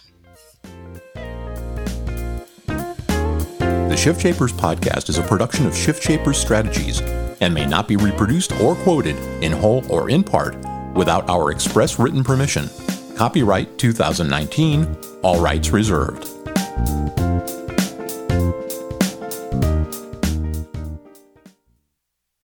The 3.95 3.97
Shift 3.97 4.21
Shapers 4.21 4.53
podcast 4.53 5.09
is 5.09 5.19
a 5.19 5.23
production 5.23 5.67
of 5.67 5.77
Shift 5.77 6.03
Shapers 6.03 6.37
Strategies 6.37 7.01
and 7.41 7.55
may 7.55 7.65
not 7.65 7.87
be 7.87 7.97
reproduced 7.97 8.53
or 8.61 8.75
quoted 8.75 9.17
in 9.43 9.53
whole 9.53 9.85
or 9.91 10.11
in 10.11 10.25
part 10.25 10.57
without 10.95 11.29
our 11.29 11.51
express 11.53 11.99
written 11.99 12.25
permission. 12.25 12.69
Copyright 13.17 13.79
2019, 13.79 14.97
all 15.23 15.41
rights 15.41 15.71
reserved. 15.71 16.29